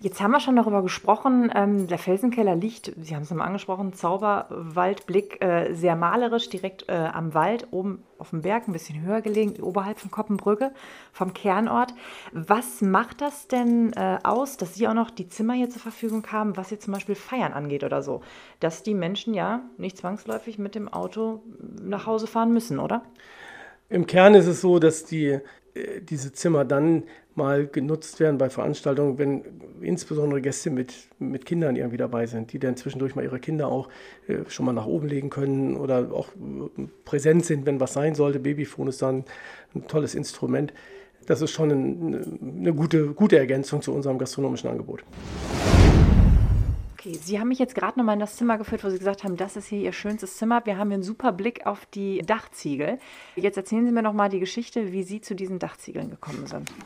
Jetzt 0.00 0.20
haben 0.20 0.30
wir 0.30 0.38
schon 0.38 0.54
darüber 0.54 0.82
gesprochen, 0.82 1.50
ähm, 1.52 1.88
der 1.88 1.98
Felsenkeller 1.98 2.54
liegt, 2.54 2.92
Sie 3.02 3.16
haben 3.16 3.22
es 3.22 3.30
nochmal 3.30 3.48
angesprochen, 3.48 3.92
Zauberwaldblick, 3.92 5.42
äh, 5.42 5.74
sehr 5.74 5.96
malerisch, 5.96 6.48
direkt 6.48 6.88
äh, 6.88 6.92
am 6.92 7.34
Wald, 7.34 7.66
oben 7.72 8.04
auf 8.16 8.30
dem 8.30 8.42
Berg, 8.42 8.68
ein 8.68 8.72
bisschen 8.72 9.02
höher 9.02 9.22
gelegen, 9.22 9.60
oberhalb 9.60 9.98
von 9.98 10.12
Koppenbrücke, 10.12 10.70
vom 11.12 11.34
Kernort. 11.34 11.94
Was 12.32 12.80
macht 12.80 13.20
das 13.20 13.48
denn 13.48 13.92
äh, 13.94 14.18
aus, 14.22 14.56
dass 14.56 14.76
Sie 14.76 14.86
auch 14.86 14.94
noch 14.94 15.10
die 15.10 15.28
Zimmer 15.28 15.54
hier 15.54 15.68
zur 15.68 15.82
Verfügung 15.82 16.24
haben, 16.30 16.56
was 16.56 16.70
jetzt 16.70 16.84
zum 16.84 16.94
Beispiel 16.94 17.16
Feiern 17.16 17.52
angeht 17.52 17.82
oder 17.82 18.00
so? 18.00 18.22
Dass 18.60 18.84
die 18.84 18.94
Menschen 18.94 19.34
ja 19.34 19.62
nicht 19.78 19.98
zwangsläufig 19.98 20.58
mit 20.58 20.76
dem 20.76 20.86
Auto 20.86 21.42
nach 21.82 22.06
Hause 22.06 22.28
fahren 22.28 22.52
müssen, 22.52 22.78
oder? 22.78 23.02
Im 23.88 24.06
Kern 24.06 24.34
ist 24.34 24.46
es 24.46 24.60
so, 24.60 24.78
dass 24.78 25.04
die, 25.04 25.40
diese 26.02 26.32
Zimmer 26.32 26.64
dann 26.64 27.04
mal 27.34 27.66
genutzt 27.66 28.20
werden 28.20 28.36
bei 28.36 28.50
Veranstaltungen, 28.50 29.18
wenn 29.18 29.44
insbesondere 29.80 30.40
Gäste 30.42 30.70
mit, 30.70 30.94
mit 31.18 31.46
Kindern 31.46 31.76
irgendwie 31.76 31.96
dabei 31.96 32.26
sind, 32.26 32.52
die 32.52 32.58
dann 32.58 32.76
zwischendurch 32.76 33.14
mal 33.14 33.24
ihre 33.24 33.38
Kinder 33.38 33.68
auch 33.68 33.88
äh, 34.26 34.38
schon 34.48 34.66
mal 34.66 34.72
nach 34.72 34.86
oben 34.86 35.08
legen 35.08 35.30
können 35.30 35.76
oder 35.76 36.12
auch 36.12 36.28
äh, 36.28 36.88
präsent 37.04 37.46
sind, 37.46 37.64
wenn 37.64 37.80
was 37.80 37.92
sein 37.92 38.14
sollte. 38.14 38.40
Babyphone 38.40 38.88
ist 38.88 39.00
dann 39.00 39.24
ein 39.74 39.86
tolles 39.86 40.14
Instrument. 40.14 40.74
Das 41.26 41.40
ist 41.40 41.50
schon 41.50 41.70
ein, 41.70 42.58
eine 42.58 42.74
gute, 42.74 43.08
gute 43.08 43.38
Ergänzung 43.38 43.82
zu 43.82 43.92
unserem 43.92 44.18
gastronomischen 44.18 44.70
Angebot. 44.70 45.04
Okay, 47.00 47.16
Sie 47.22 47.38
haben 47.38 47.46
mich 47.46 47.60
jetzt 47.60 47.76
gerade 47.76 47.96
nochmal 47.96 48.14
in 48.14 48.20
das 48.20 48.34
Zimmer 48.34 48.58
geführt, 48.58 48.82
wo 48.82 48.90
Sie 48.90 48.98
gesagt 48.98 49.22
haben, 49.22 49.36
das 49.36 49.54
ist 49.54 49.68
hier 49.68 49.78
Ihr 49.78 49.92
schönstes 49.92 50.36
Zimmer. 50.36 50.66
Wir 50.66 50.78
haben 50.78 50.88
hier 50.88 50.94
einen 50.94 51.04
super 51.04 51.30
Blick 51.30 51.64
auf 51.64 51.86
die 51.86 52.22
Dachziegel. 52.26 52.98
Jetzt 53.36 53.56
erzählen 53.56 53.86
Sie 53.86 53.92
mir 53.92 54.02
nochmal 54.02 54.30
die 54.30 54.40
Geschichte, 54.40 54.90
wie 54.90 55.04
Sie 55.04 55.20
zu 55.20 55.36
diesen 55.36 55.60
Dachziegeln 55.60 56.10
gekommen 56.10 56.46
sind. 56.46 56.70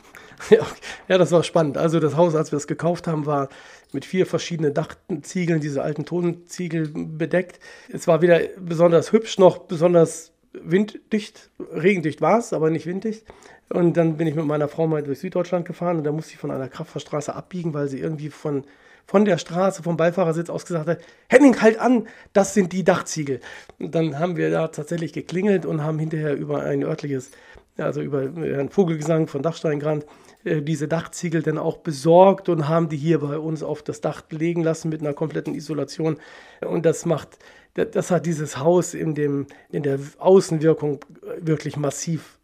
Ja, 0.49 0.65
ja, 1.07 1.17
das 1.17 1.31
war 1.31 1.43
spannend. 1.43 1.77
Also 1.77 1.99
das 1.99 2.17
Haus, 2.17 2.35
als 2.35 2.51
wir 2.51 2.57
es 2.57 2.67
gekauft 2.67 3.07
haben, 3.07 3.25
war 3.25 3.49
mit 3.93 4.03
vier 4.03 4.25
verschiedenen 4.25 4.73
Dachziegeln, 4.73 5.61
diese 5.61 5.81
alten 5.81 6.05
Tonziegel 6.05 6.89
bedeckt. 6.89 7.59
Es 7.87 8.07
war 8.07 8.21
wieder 8.21 8.41
besonders 8.59 9.13
hübsch, 9.13 9.37
noch 9.37 9.59
besonders 9.59 10.33
winddicht. 10.51 11.49
Regendicht 11.71 12.19
war 12.19 12.39
es, 12.39 12.51
aber 12.51 12.71
nicht 12.71 12.85
winddicht. 12.85 13.25
Und 13.69 13.95
dann 13.95 14.17
bin 14.17 14.27
ich 14.27 14.35
mit 14.35 14.45
meiner 14.45 14.67
Frau 14.67 14.85
mal 14.85 15.01
durch 15.01 15.19
Süddeutschland 15.19 15.65
gefahren 15.65 15.97
und 15.97 16.03
da 16.03 16.11
musste 16.11 16.33
ich 16.33 16.39
von 16.39 16.51
einer 16.51 16.67
Kraftfahrstraße 16.67 17.33
abbiegen, 17.33 17.73
weil 17.73 17.87
sie 17.87 17.99
irgendwie 17.99 18.29
von 18.29 18.65
von 19.05 19.25
der 19.25 19.37
Straße, 19.37 19.83
vom 19.83 19.97
Beifahrersitz 19.97 20.49
aus 20.49 20.65
gesagt 20.65 20.87
hat, 20.87 20.99
Henning, 21.27 21.61
halt 21.61 21.79
an, 21.79 22.07
das 22.33 22.53
sind 22.53 22.73
die 22.73 22.83
Dachziegel. 22.83 23.41
Und 23.79 23.93
dann 23.95 24.19
haben 24.19 24.37
wir 24.37 24.49
da 24.49 24.67
tatsächlich 24.69 25.13
geklingelt 25.13 25.65
und 25.65 25.83
haben 25.83 25.99
hinterher 25.99 26.35
über 26.35 26.63
ein 26.63 26.83
örtliches, 26.83 27.31
also 27.77 28.01
über 28.01 28.21
Herrn 28.21 28.69
Vogelgesang 28.69 29.27
von 29.27 29.41
Dachsteingrand, 29.41 30.05
äh, 30.43 30.61
diese 30.61 30.87
Dachziegel 30.87 31.41
dann 31.41 31.57
auch 31.57 31.77
besorgt 31.77 32.49
und 32.49 32.67
haben 32.67 32.89
die 32.89 32.97
hier 32.97 33.19
bei 33.19 33.37
uns 33.37 33.63
auf 33.63 33.83
das 33.83 34.01
Dach 34.01 34.23
legen 34.29 34.63
lassen 34.63 34.89
mit 34.89 35.01
einer 35.01 35.13
kompletten 35.13 35.55
Isolation. 35.55 36.17
Und 36.61 36.85
das 36.85 37.05
macht, 37.05 37.39
das 37.73 38.11
hat 38.11 38.25
dieses 38.25 38.57
Haus 38.57 38.93
in, 38.93 39.15
dem, 39.15 39.47
in 39.69 39.83
der 39.83 39.99
Außenwirkung 40.19 40.99
wirklich 41.39 41.77
massiv 41.77 42.39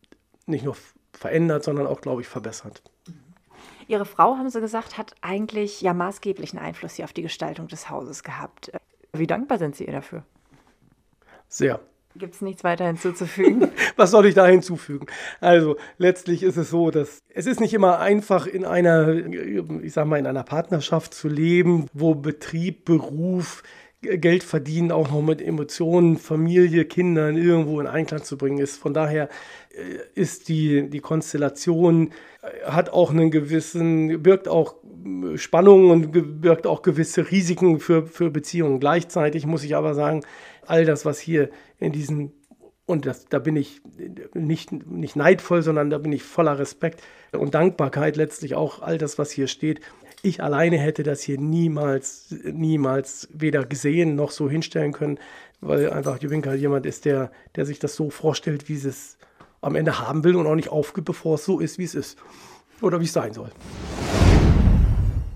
nicht 0.46 0.66
nur 0.66 0.76
verändert, 1.14 1.64
sondern 1.64 1.88
auch, 1.88 2.02
glaube 2.02 2.22
ich, 2.22 2.28
verbessert. 2.28 2.82
Ihre 3.90 4.06
Frau, 4.06 4.38
haben 4.38 4.50
Sie 4.50 4.62
gesagt, 4.62 5.00
hat 5.00 5.16
eigentlich 5.22 5.82
ja 5.82 5.96
maßgeblichen 5.96 6.60
Einfluss 6.60 6.94
hier 6.94 7.06
auf 7.06 7.14
die 7.14 7.24
Gestaltung 7.24 7.68
des 7.68 7.90
Hauses 7.90 8.24
gehabt. 8.24 8.72
Wie 9.14 9.26
dankbar 9.26 9.58
sind 9.58 9.76
Sie 9.76 9.86
ihr 9.86 9.94
dafür? 9.94 10.24
Sehr. 11.48 11.80
Gibt 12.16 12.36
es 12.36 12.42
nichts 12.42 12.64
weiter 12.64 12.86
hinzuzufügen? 12.86 13.72
Was 13.96 14.12
soll 14.12 14.28
ich 14.28 14.36
da 14.36 14.46
hinzufügen? 14.46 15.08
Also 15.42 15.76
letztlich 15.98 16.44
ist 16.44 16.58
es 16.58 16.70
so, 16.70 16.92
dass 16.92 17.24
es 17.30 17.48
ist 17.48 17.60
nicht 17.60 17.74
immer 17.74 18.00
einfach 18.00 18.46
in 18.46 18.64
einer, 18.64 19.10
ich 19.10 19.94
sag 19.94 20.06
mal, 20.06 20.20
in 20.20 20.28
einer 20.28 20.44
Partnerschaft 20.44 21.16
zu 21.16 21.28
leben, 21.28 21.88
wo 21.92 22.14
Betrieb, 22.14 22.86
Beruf, 22.86 23.64
Geld 24.02 24.44
verdienen 24.44 24.92
auch 24.92 25.12
noch 25.12 25.22
mit 25.22 25.42
Emotionen, 25.42 26.18
Familie, 26.18 26.86
Kindern 26.86 27.36
irgendwo 27.36 27.82
in 27.82 27.88
Einklang 27.88 28.24
zu 28.24 28.38
bringen 28.38 28.60
ist. 28.60 28.78
Von 28.78 28.94
daher 28.94 29.28
äh, 29.72 30.20
ist 30.20 30.48
die, 30.48 30.90
die 30.90 31.02
Konstellation, 31.02 32.12
äh, 32.42 32.66
hat 32.66 32.92
auch 32.92 33.12
einen 33.12 33.30
gewissen, 33.30 34.24
birgt 34.24 34.48
auch 34.48 34.76
äh, 35.06 35.38
Spannungen 35.38 35.92
und 35.92 36.42
birgt 36.42 36.66
auch 36.66 36.82
gewisse 36.82 37.30
Risiken 37.30 37.80
für, 37.80 38.08
für 38.08 38.30
Beziehungen. 38.30 38.80
Gleichzeitig 38.80 39.46
muss 39.46 39.66
ich 39.66 39.76
aber 39.76 39.94
sagen, 39.94 40.22
all 40.66 40.86
das, 40.86 41.04
was 41.04 41.20
hier 41.20 41.50
in 41.78 41.92
diesen 41.92 42.32
und 42.86 43.06
das, 43.06 43.26
da 43.26 43.38
bin 43.38 43.56
ich 43.56 43.82
nicht, 44.34 44.72
nicht 44.72 45.16
neidvoll, 45.16 45.62
sondern 45.62 45.92
da 45.92 46.00
bin 46.00 46.12
ich 46.12 46.24
voller 46.24 46.58
Respekt 46.58 47.04
und 47.32 47.54
Dankbarkeit 47.54 48.16
letztlich 48.16 48.56
auch 48.56 48.82
all 48.82 48.98
das, 48.98 49.20
was 49.20 49.30
hier 49.30 49.46
steht, 49.46 49.82
ich 50.22 50.44
alleine 50.44 50.78
hätte 50.78 51.04
das 51.04 51.22
hier 51.22 51.40
niemals, 51.40 52.36
niemals 52.44 53.30
weder 53.32 53.66
gesehen 53.66 54.16
noch 54.16 54.32
so 54.32 54.50
hinstellen 54.50 54.92
können, 54.92 55.20
weil 55.62 55.92
einfach 55.92 56.22
Jubinka 56.22 56.54
jemand 56.54 56.86
ist, 56.86 57.06
der, 57.06 57.32
der 57.56 57.66
sich 57.66 57.80
das 57.80 57.96
so 57.96 58.10
vorstellt, 58.10 58.70
wie 58.70 58.76
es 58.76 59.18
am 59.62 59.76
Ende 59.76 60.00
haben 60.00 60.24
will 60.24 60.36
und 60.36 60.48
auch 60.48 60.56
nicht 60.56 60.70
aufgibt, 60.70 61.06
bevor 61.06 61.36
es 61.36 61.46
so 61.46 61.60
ist, 61.60 61.78
wie 61.78 61.84
es 61.84 61.96
ist. 61.96 62.18
Oder 62.82 63.00
wie 63.00 63.06
es 63.06 63.14
sein 63.14 63.34
soll. 63.34 63.52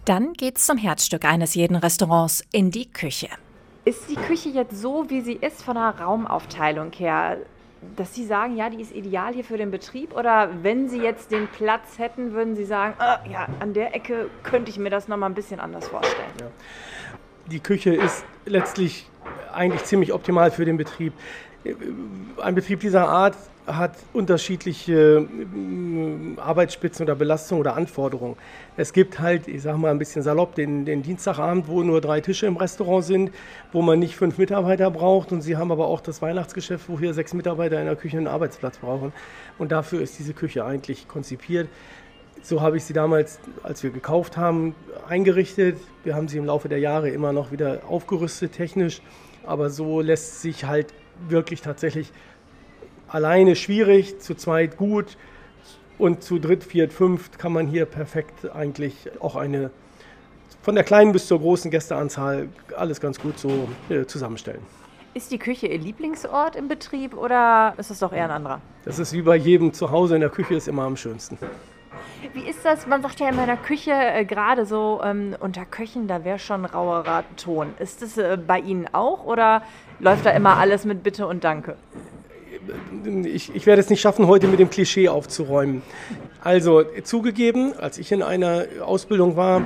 Dann 0.06 0.34
geht's 0.34 0.66
zum 0.66 0.78
Herzstück 0.78 1.26
eines 1.26 1.56
jeden 1.56 1.76
Restaurants, 1.76 2.44
in 2.52 2.72
die 2.72 2.90
Küche. 2.90 3.30
Ist 3.86 4.10
die 4.10 4.16
Küche 4.16 4.50
jetzt 4.50 4.82
so, 4.82 5.10
wie 5.10 5.22
sie 5.22 5.34
ist 5.34 5.62
von 5.62 5.76
der 5.76 5.96
Raumaufteilung 6.00 6.92
her? 6.94 7.38
Dass 7.96 8.14
Sie 8.14 8.26
sagen, 8.26 8.56
ja, 8.56 8.70
die 8.70 8.82
ist 8.82 8.94
ideal 8.94 9.34
hier 9.34 9.44
für 9.44 9.58
den 9.58 9.72
Betrieb? 9.72 10.16
Oder 10.16 10.50
wenn 10.62 10.90
Sie 10.90 11.02
jetzt 11.02 11.32
den 11.32 11.48
Platz 11.48 11.98
hätten, 11.98 12.34
würden 12.34 12.56
Sie 12.56 12.66
sagen, 12.66 12.96
ah, 13.00 13.20
ja, 13.30 13.48
an 13.60 13.74
der 13.74 13.96
Ecke 13.96 14.30
könnte 14.44 14.70
ich 14.70 14.78
mir 14.78 14.90
das 14.90 15.08
nochmal 15.08 15.30
ein 15.30 15.36
bisschen 15.36 15.60
anders 15.60 15.88
vorstellen? 15.88 16.32
Ja. 16.40 16.48
Die 17.52 17.60
Küche 17.60 17.94
ist 17.94 18.26
letztlich 18.46 19.10
eigentlich 19.54 19.84
ziemlich 19.84 20.14
optimal 20.14 20.52
für 20.52 20.66
den 20.66 20.78
Betrieb. 20.78 21.14
Ein 22.42 22.56
Betrieb 22.56 22.82
dieser 22.82 23.08
Art 23.08 23.36
hat 23.66 23.96
unterschiedliche 24.12 25.26
äh, 25.26 26.40
Arbeitsspitzen 26.40 27.06
oder 27.06 27.16
Belastungen 27.16 27.62
oder 27.62 27.76
Anforderungen. 27.76 28.36
Es 28.76 28.92
gibt 28.92 29.20
halt, 29.20 29.48
ich 29.48 29.62
sage 29.62 29.78
mal 29.78 29.92
ein 29.92 30.00
bisschen 30.00 30.22
salopp, 30.24 30.56
den, 30.56 30.84
den, 30.84 31.02
Dienstagabend, 31.02 31.68
wo 31.68 31.82
nur 31.82 32.02
drei 32.02 32.20
Tische 32.20 32.46
im 32.46 32.58
Restaurant 32.58 33.06
sind, 33.06 33.32
wo 33.72 33.82
man 33.82 34.00
nicht 34.00 34.18
fünf 34.18 34.38
Mitarbeiter 34.38 34.92
braucht. 34.92 35.32
Und 35.32 35.42
sie 35.42 35.56
haben 35.56 35.72
aber 35.72 35.88
auch 35.88 36.02
das 36.02 36.22
Weihnachtsgeschäft, 36.22 36.90
wo 36.90 37.00
hier 37.00 37.14
sechs 37.14 37.34
Mitarbeiter 37.34 37.80
in 37.80 37.86
der 37.86 37.96
Küche 37.96 38.18
einen 38.18 38.28
Arbeitsplatz 38.28 38.80
brauchen. 38.80 39.14
Und 39.58 39.72
dafür 39.72 40.02
ist 40.02 40.20
diese 40.20 40.34
Küche 40.34 40.66
eigentlich 40.66 41.08
konzipiert. 41.08 41.70
So 42.42 42.62
habe 42.62 42.76
ich 42.76 42.84
sie 42.84 42.94
damals, 42.94 43.40
als 43.62 43.84
wir 43.84 43.92
gekauft 43.92 44.36
haben, 44.36 44.76
eingerichtet. 45.08 45.78
Wir 46.04 46.16
haben 46.16 46.28
sie 46.28 46.38
im 46.38 46.46
Laufe 46.46 46.68
der 46.68 46.80
Jahre 46.80 47.10
immer 47.10 47.32
noch 47.32 47.54
wieder 47.54 47.84
aufgerüstet 47.88 48.52
technisch. 48.52 49.02
Aber 49.46 49.70
so 49.70 50.02
lässt 50.02 50.42
sich 50.42 50.66
halt 50.66 50.94
wirklich 51.28 51.62
tatsächlich 51.62 52.12
alleine 53.08 53.56
schwierig, 53.56 54.20
zu 54.20 54.36
zweit 54.36 54.78
gut 54.78 55.18
und 55.98 56.24
zu 56.24 56.40
dritt, 56.40 56.64
viert, 56.64 56.94
fünft 56.94 57.38
kann 57.38 57.54
man 57.54 57.68
hier 57.68 57.86
perfekt 57.86 58.50
eigentlich 58.54 59.12
auch 59.20 59.36
eine 59.36 59.72
von 60.62 60.76
der 60.76 60.86
kleinen 60.86 61.12
bis 61.12 61.28
zur 61.28 61.40
großen 61.40 61.70
Gästeanzahl 61.70 62.48
alles 62.78 63.02
ganz 63.02 63.20
gut 63.20 63.38
so 63.38 63.68
äh, 63.90 64.06
zusammenstellen. 64.06 64.62
Ist 65.14 65.32
die 65.32 65.38
Küche 65.38 65.68
Ihr 65.68 65.78
Lieblingsort 65.78 66.56
im 66.56 66.70
Betrieb 66.70 67.16
oder 67.16 67.74
ist 67.78 67.92
es 67.92 68.00
doch 68.00 68.14
eher 68.14 68.24
ein 68.24 68.32
anderer? 68.32 68.62
Das 68.86 68.98
ist 68.98 69.14
wie 69.14 69.22
bei 69.22 69.36
jedem 69.36 69.74
zu 69.74 69.92
Hause 69.92 70.16
in 70.16 70.22
der 70.22 70.30
Küche 70.30 70.56
ist 70.56 70.68
immer 70.68 70.84
am 70.84 70.96
schönsten. 70.96 71.38
Wie 72.32 72.50
ist 72.50 72.64
das? 72.64 72.88
Man 72.88 73.02
sagt 73.02 73.20
ja 73.20 73.30
in 73.30 73.36
meiner 73.36 73.58
Küche, 73.58 73.92
äh, 73.92 74.24
gerade 74.24 74.66
so 74.66 75.02
ähm, 75.04 75.36
unter 75.40 75.66
Köchen, 75.66 76.08
da 76.08 76.24
wäre 76.24 76.40
schon 76.40 76.64
rauerer 76.66 77.24
Ton. 77.36 77.74
Ist 77.80 78.02
das 78.02 78.18
äh, 78.18 78.38
bei 78.38 78.60
Ihnen 78.60 78.88
auch 78.94 79.26
oder 79.26 79.64
läuft 80.00 80.26
da 80.26 80.32
immer 80.32 80.58
alles 80.58 80.86
mit 80.86 81.04
Bitte 81.04 81.28
und 81.28 81.44
Danke? 81.44 81.76
ich, 83.26 83.54
ich 83.54 83.66
werde 83.66 83.82
es 83.82 83.90
nicht 83.90 84.02
schaffen, 84.02 84.28
heute 84.28 84.48
mit 84.48 84.60
dem 84.60 84.70
Klischee 84.70 85.10
aufzuräumen. 85.10 85.82
Also 86.42 86.84
zugegeben, 87.04 87.74
als 87.78 87.98
ich 87.98 88.12
in 88.12 88.24
einer 88.24 88.66
Ausbildung 88.82 89.36
war, 89.36 89.62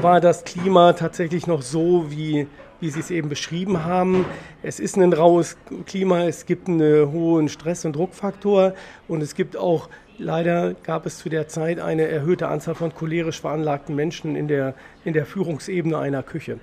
war 0.00 0.20
das 0.20 0.44
Klima 0.44 0.92
tatsächlich 0.92 1.46
noch 1.46 1.62
so, 1.62 2.10
wie, 2.10 2.46
wie 2.80 2.90
Sie 2.90 3.00
es 3.00 3.10
eben 3.10 3.28
beschrieben 3.28 3.84
haben. 3.84 4.24
Es 4.62 4.80
ist 4.80 4.96
ein 4.96 5.12
raues 5.12 5.56
Klima, 5.86 6.24
es 6.24 6.46
gibt 6.46 6.68
einen 6.68 7.10
hohen 7.12 7.48
Stress- 7.48 7.84
und 7.84 7.94
Druckfaktor 7.94 8.74
und 9.08 9.22
es 9.22 9.34
gibt 9.34 9.56
auch, 9.56 9.88
leider 10.18 10.74
gab 10.74 11.06
es 11.06 11.18
zu 11.18 11.28
der 11.28 11.48
Zeit 11.48 11.80
eine 11.80 12.08
erhöhte 12.08 12.48
Anzahl 12.48 12.74
von 12.74 12.94
cholerisch 12.94 13.40
veranlagten 13.40 13.94
Menschen 13.94 14.36
in 14.36 14.48
der, 14.48 14.74
in 15.04 15.12
der 15.12 15.26
Führungsebene 15.26 15.98
einer 15.98 16.22
Küche. 16.22 16.58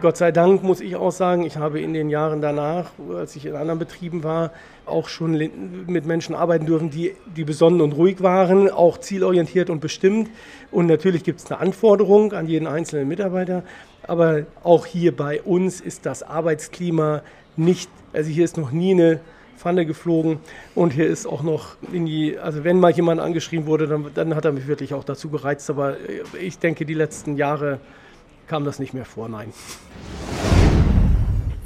Gott 0.00 0.16
sei 0.16 0.32
Dank 0.32 0.62
muss 0.62 0.80
ich 0.80 0.96
auch 0.96 1.12
sagen, 1.12 1.44
ich 1.44 1.58
habe 1.58 1.80
in 1.80 1.92
den 1.92 2.08
Jahren 2.08 2.40
danach, 2.40 2.90
als 3.14 3.36
ich 3.36 3.44
in 3.44 3.54
anderen 3.54 3.78
Betrieben 3.78 4.24
war, 4.24 4.50
auch 4.86 5.08
schon 5.08 5.32
mit 5.86 6.06
Menschen 6.06 6.34
arbeiten 6.34 6.64
dürfen, 6.64 6.90
die, 6.90 7.12
die 7.36 7.44
besonnen 7.44 7.82
und 7.82 7.92
ruhig 7.92 8.22
waren, 8.22 8.70
auch 8.70 8.98
zielorientiert 8.98 9.68
und 9.68 9.80
bestimmt. 9.80 10.30
Und 10.70 10.86
natürlich 10.86 11.22
gibt 11.22 11.40
es 11.40 11.50
eine 11.50 11.60
Anforderung 11.60 12.32
an 12.32 12.46
jeden 12.46 12.66
einzelnen 12.66 13.08
Mitarbeiter. 13.08 13.62
Aber 14.06 14.44
auch 14.62 14.86
hier 14.86 15.14
bei 15.14 15.42
uns 15.42 15.80
ist 15.80 16.06
das 16.06 16.22
Arbeitsklima 16.22 17.22
nicht, 17.56 17.90
also 18.12 18.30
hier 18.30 18.44
ist 18.44 18.56
noch 18.56 18.70
nie 18.70 18.92
eine 18.92 19.20
Pfanne 19.56 19.86
geflogen 19.86 20.38
und 20.74 20.92
hier 20.92 21.06
ist 21.06 21.26
auch 21.26 21.42
noch 21.42 21.76
in 21.92 22.06
die, 22.06 22.38
also 22.38 22.64
wenn 22.64 22.80
mal 22.80 22.90
jemand 22.90 23.20
angeschrieben 23.20 23.66
wurde, 23.66 23.86
dann, 23.86 24.06
dann 24.14 24.34
hat 24.34 24.44
er 24.44 24.52
mich 24.52 24.66
wirklich 24.66 24.94
auch 24.94 25.04
dazu 25.04 25.30
gereizt. 25.30 25.70
Aber 25.70 25.96
ich 26.40 26.58
denke, 26.58 26.84
die 26.84 26.94
letzten 26.94 27.36
Jahre 27.36 27.80
kam 28.46 28.64
das 28.64 28.78
nicht 28.78 28.94
mehr 28.94 29.04
vor, 29.04 29.28
nein. 29.28 29.52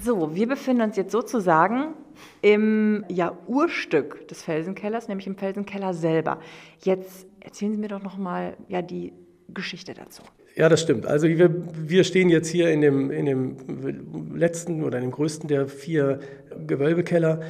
So, 0.02 0.34
wir 0.34 0.48
befinden 0.48 0.82
uns 0.82 0.96
jetzt 0.96 1.12
sozusagen 1.12 1.94
im 2.40 3.04
ja, 3.08 3.36
Urstück 3.46 4.28
des 4.28 4.42
Felsenkellers, 4.42 5.08
nämlich 5.08 5.26
im 5.26 5.36
Felsenkeller 5.36 5.92
selber. 5.92 6.38
Jetzt 6.82 7.26
erzählen 7.40 7.72
Sie 7.72 7.78
mir 7.78 7.88
doch 7.88 8.02
nochmal 8.02 8.56
ja, 8.68 8.80
die 8.80 9.12
Geschichte 9.48 9.94
dazu. 9.94 10.22
Ja, 10.54 10.68
das 10.68 10.80
stimmt. 10.80 11.06
Also 11.06 11.28
wir, 11.28 11.50
wir 11.88 12.02
stehen 12.04 12.30
jetzt 12.30 12.48
hier 12.48 12.70
in 12.70 12.80
dem, 12.80 13.10
in 13.10 13.26
dem 13.26 14.34
letzten 14.34 14.82
oder 14.82 14.98
in 14.98 15.04
dem 15.04 15.12
größten 15.12 15.48
der 15.48 15.68
vier 15.68 16.18
Gewölbekeller. 16.66 17.42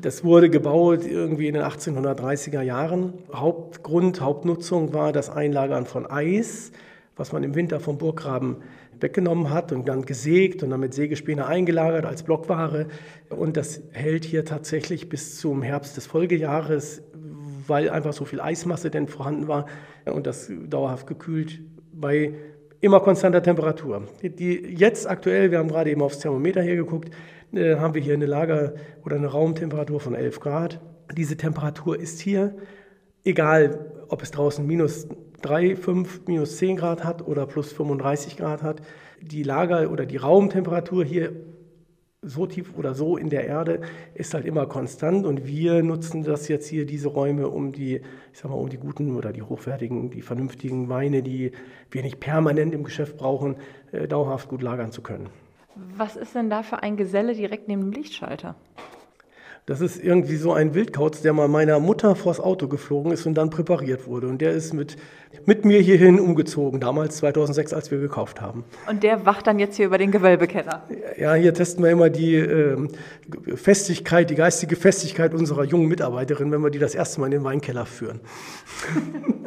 Das 0.00 0.24
wurde 0.24 0.50
gebaut 0.50 1.06
irgendwie 1.06 1.48
in 1.48 1.54
den 1.54 1.62
1830er 1.62 2.62
Jahren. 2.62 3.14
Hauptgrund, 3.32 4.20
Hauptnutzung 4.20 4.92
war 4.92 5.12
das 5.12 5.30
Einlagern 5.30 5.86
von 5.86 6.10
Eis 6.10 6.72
was 7.20 7.32
man 7.32 7.44
im 7.44 7.54
Winter 7.54 7.80
vom 7.80 7.98
Burggraben 7.98 8.56
weggenommen 8.98 9.50
hat 9.50 9.72
und 9.72 9.86
dann 9.86 10.06
gesägt 10.06 10.62
und 10.62 10.70
dann 10.70 10.80
mit 10.80 10.94
Sägespäne 10.94 11.46
eingelagert 11.46 12.06
als 12.06 12.22
Blockware. 12.22 12.86
Und 13.28 13.58
das 13.58 13.82
hält 13.92 14.24
hier 14.24 14.46
tatsächlich 14.46 15.10
bis 15.10 15.38
zum 15.38 15.62
Herbst 15.62 15.98
des 15.98 16.06
Folgejahres, 16.06 17.02
weil 17.66 17.90
einfach 17.90 18.14
so 18.14 18.24
viel 18.24 18.40
Eismasse 18.40 18.90
denn 18.90 19.06
vorhanden 19.06 19.48
war 19.48 19.66
und 20.06 20.26
das 20.26 20.50
dauerhaft 20.68 21.06
gekühlt 21.06 21.60
bei 21.92 22.32
immer 22.80 23.00
konstanter 23.00 23.42
Temperatur. 23.42 24.04
Die 24.22 24.54
jetzt 24.54 25.06
aktuell, 25.06 25.50
wir 25.50 25.58
haben 25.58 25.68
gerade 25.68 25.90
eben 25.90 26.00
aufs 26.00 26.20
Thermometer 26.20 26.62
hier 26.62 26.76
geguckt, 26.76 27.10
äh, 27.52 27.76
haben 27.76 27.94
wir 27.94 28.02
hier 28.02 28.14
eine 28.14 28.26
Lager- 28.26 28.74
oder 29.04 29.16
eine 29.16 29.28
Raumtemperatur 29.28 30.00
von 30.00 30.14
11 30.14 30.40
Grad. 30.40 30.80
Diese 31.16 31.36
Temperatur 31.36 31.98
ist 31.98 32.20
hier, 32.20 32.54
egal 33.24 34.04
ob 34.08 34.22
es 34.22 34.30
draußen 34.30 34.66
minus 34.66 35.08
3, 35.42 35.76
5, 35.76 36.26
minus 36.26 36.58
10 36.58 36.76
Grad 36.76 37.04
hat 37.04 37.26
oder 37.26 37.46
plus 37.46 37.72
35 37.72 38.36
Grad 38.36 38.62
hat. 38.62 38.82
Die 39.20 39.42
Lager- 39.42 39.90
oder 39.90 40.06
die 40.06 40.16
Raumtemperatur 40.16 41.04
hier 41.04 41.32
so 42.22 42.46
tief 42.46 42.76
oder 42.76 42.94
so 42.94 43.16
in 43.16 43.30
der 43.30 43.46
Erde 43.46 43.80
ist 44.14 44.34
halt 44.34 44.44
immer 44.44 44.66
konstant 44.66 45.24
und 45.24 45.46
wir 45.46 45.82
nutzen 45.82 46.22
das 46.22 46.48
jetzt 46.48 46.68
hier, 46.68 46.84
diese 46.84 47.08
Räume, 47.08 47.48
um 47.48 47.72
die, 47.72 47.96
ich 48.32 48.38
sag 48.38 48.50
mal, 48.50 48.56
um 48.56 48.68
die 48.68 48.76
guten 48.76 49.16
oder 49.16 49.32
die 49.32 49.40
hochwertigen, 49.42 50.10
die 50.10 50.20
vernünftigen 50.20 50.90
Weine, 50.90 51.22
die 51.22 51.52
wir 51.90 52.02
nicht 52.02 52.20
permanent 52.20 52.74
im 52.74 52.84
Geschäft 52.84 53.16
brauchen, 53.16 53.56
äh, 53.92 54.06
dauerhaft 54.06 54.48
gut 54.48 54.60
lagern 54.60 54.92
zu 54.92 55.00
können. 55.00 55.30
Was 55.96 56.16
ist 56.16 56.34
denn 56.34 56.50
da 56.50 56.62
für 56.62 56.82
ein 56.82 56.96
Geselle 56.96 57.34
direkt 57.34 57.68
neben 57.68 57.82
dem 57.82 57.92
Lichtschalter? 57.92 58.54
Das 59.66 59.80
ist 59.80 60.02
irgendwie 60.02 60.34
so 60.36 60.52
ein 60.52 60.74
Wildkauz, 60.74 61.22
der 61.22 61.32
mal 61.32 61.46
meiner 61.46 61.78
Mutter 61.78 62.16
vors 62.16 62.40
Auto 62.40 62.66
geflogen 62.66 63.12
ist 63.12 63.26
und 63.26 63.34
dann 63.34 63.50
präpariert 63.50 64.06
wurde. 64.08 64.26
Und 64.26 64.40
der 64.40 64.50
ist 64.50 64.72
mit, 64.72 64.96
mit 65.46 65.64
mir 65.64 65.80
hierhin 65.80 66.18
umgezogen, 66.18 66.80
damals 66.80 67.18
2006, 67.18 67.72
als 67.72 67.90
wir 67.90 67.98
gekauft 67.98 68.40
haben. 68.40 68.64
Und 68.88 69.04
der 69.04 69.26
wacht 69.26 69.46
dann 69.46 69.60
jetzt 69.60 69.76
hier 69.76 69.86
über 69.86 69.98
den 69.98 70.10
Gewölbekeller? 70.10 70.82
Ja, 71.16 71.34
hier 71.34 71.54
testen 71.54 71.84
wir 71.84 71.90
immer 71.90 72.10
die 72.10 72.34
äh, 72.34 72.88
Festigkeit, 73.54 74.30
die 74.30 74.34
geistige 74.34 74.74
Festigkeit 74.74 75.34
unserer 75.34 75.62
jungen 75.62 75.86
Mitarbeiterin, 75.86 76.50
wenn 76.50 76.62
wir 76.62 76.70
die 76.70 76.80
das 76.80 76.96
erste 76.96 77.20
Mal 77.20 77.26
in 77.26 77.32
den 77.32 77.44
Weinkeller 77.44 77.86
führen. 77.86 78.20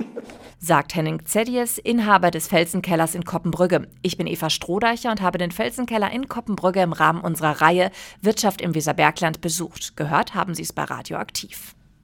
sagt 0.64 0.96
Henning 0.96 1.26
Zedies, 1.26 1.78
Inhaber 1.78 2.32
des 2.32 2.48
Felsenkellers 2.48 3.16
in 3.16 3.26
Koppenbrügge. 3.26 3.90
Ich 4.02 4.16
bin 4.16 4.28
Eva 4.28 4.50
Strohdeicher 4.50 5.12
und 5.12 5.22
habe 5.22 5.38
den 5.38 5.52
Felsenkeller 5.52 6.10
in 6.10 6.30
Koppenbrügge 6.30 6.82
im 6.82 6.94
Rahmen 6.94 7.20
unserer 7.20 7.60
Reihe 7.60 7.92
Wirtschaft 8.22 8.62
im 8.62 8.74
Weserbergland 8.74 9.42
besucht. 9.42 9.98
Gehört 9.98 10.36
haben 10.36 10.56
Sie 10.56 10.62
es 10.62 10.72
bei 10.72 10.84
Radioaktiv. 10.84 11.76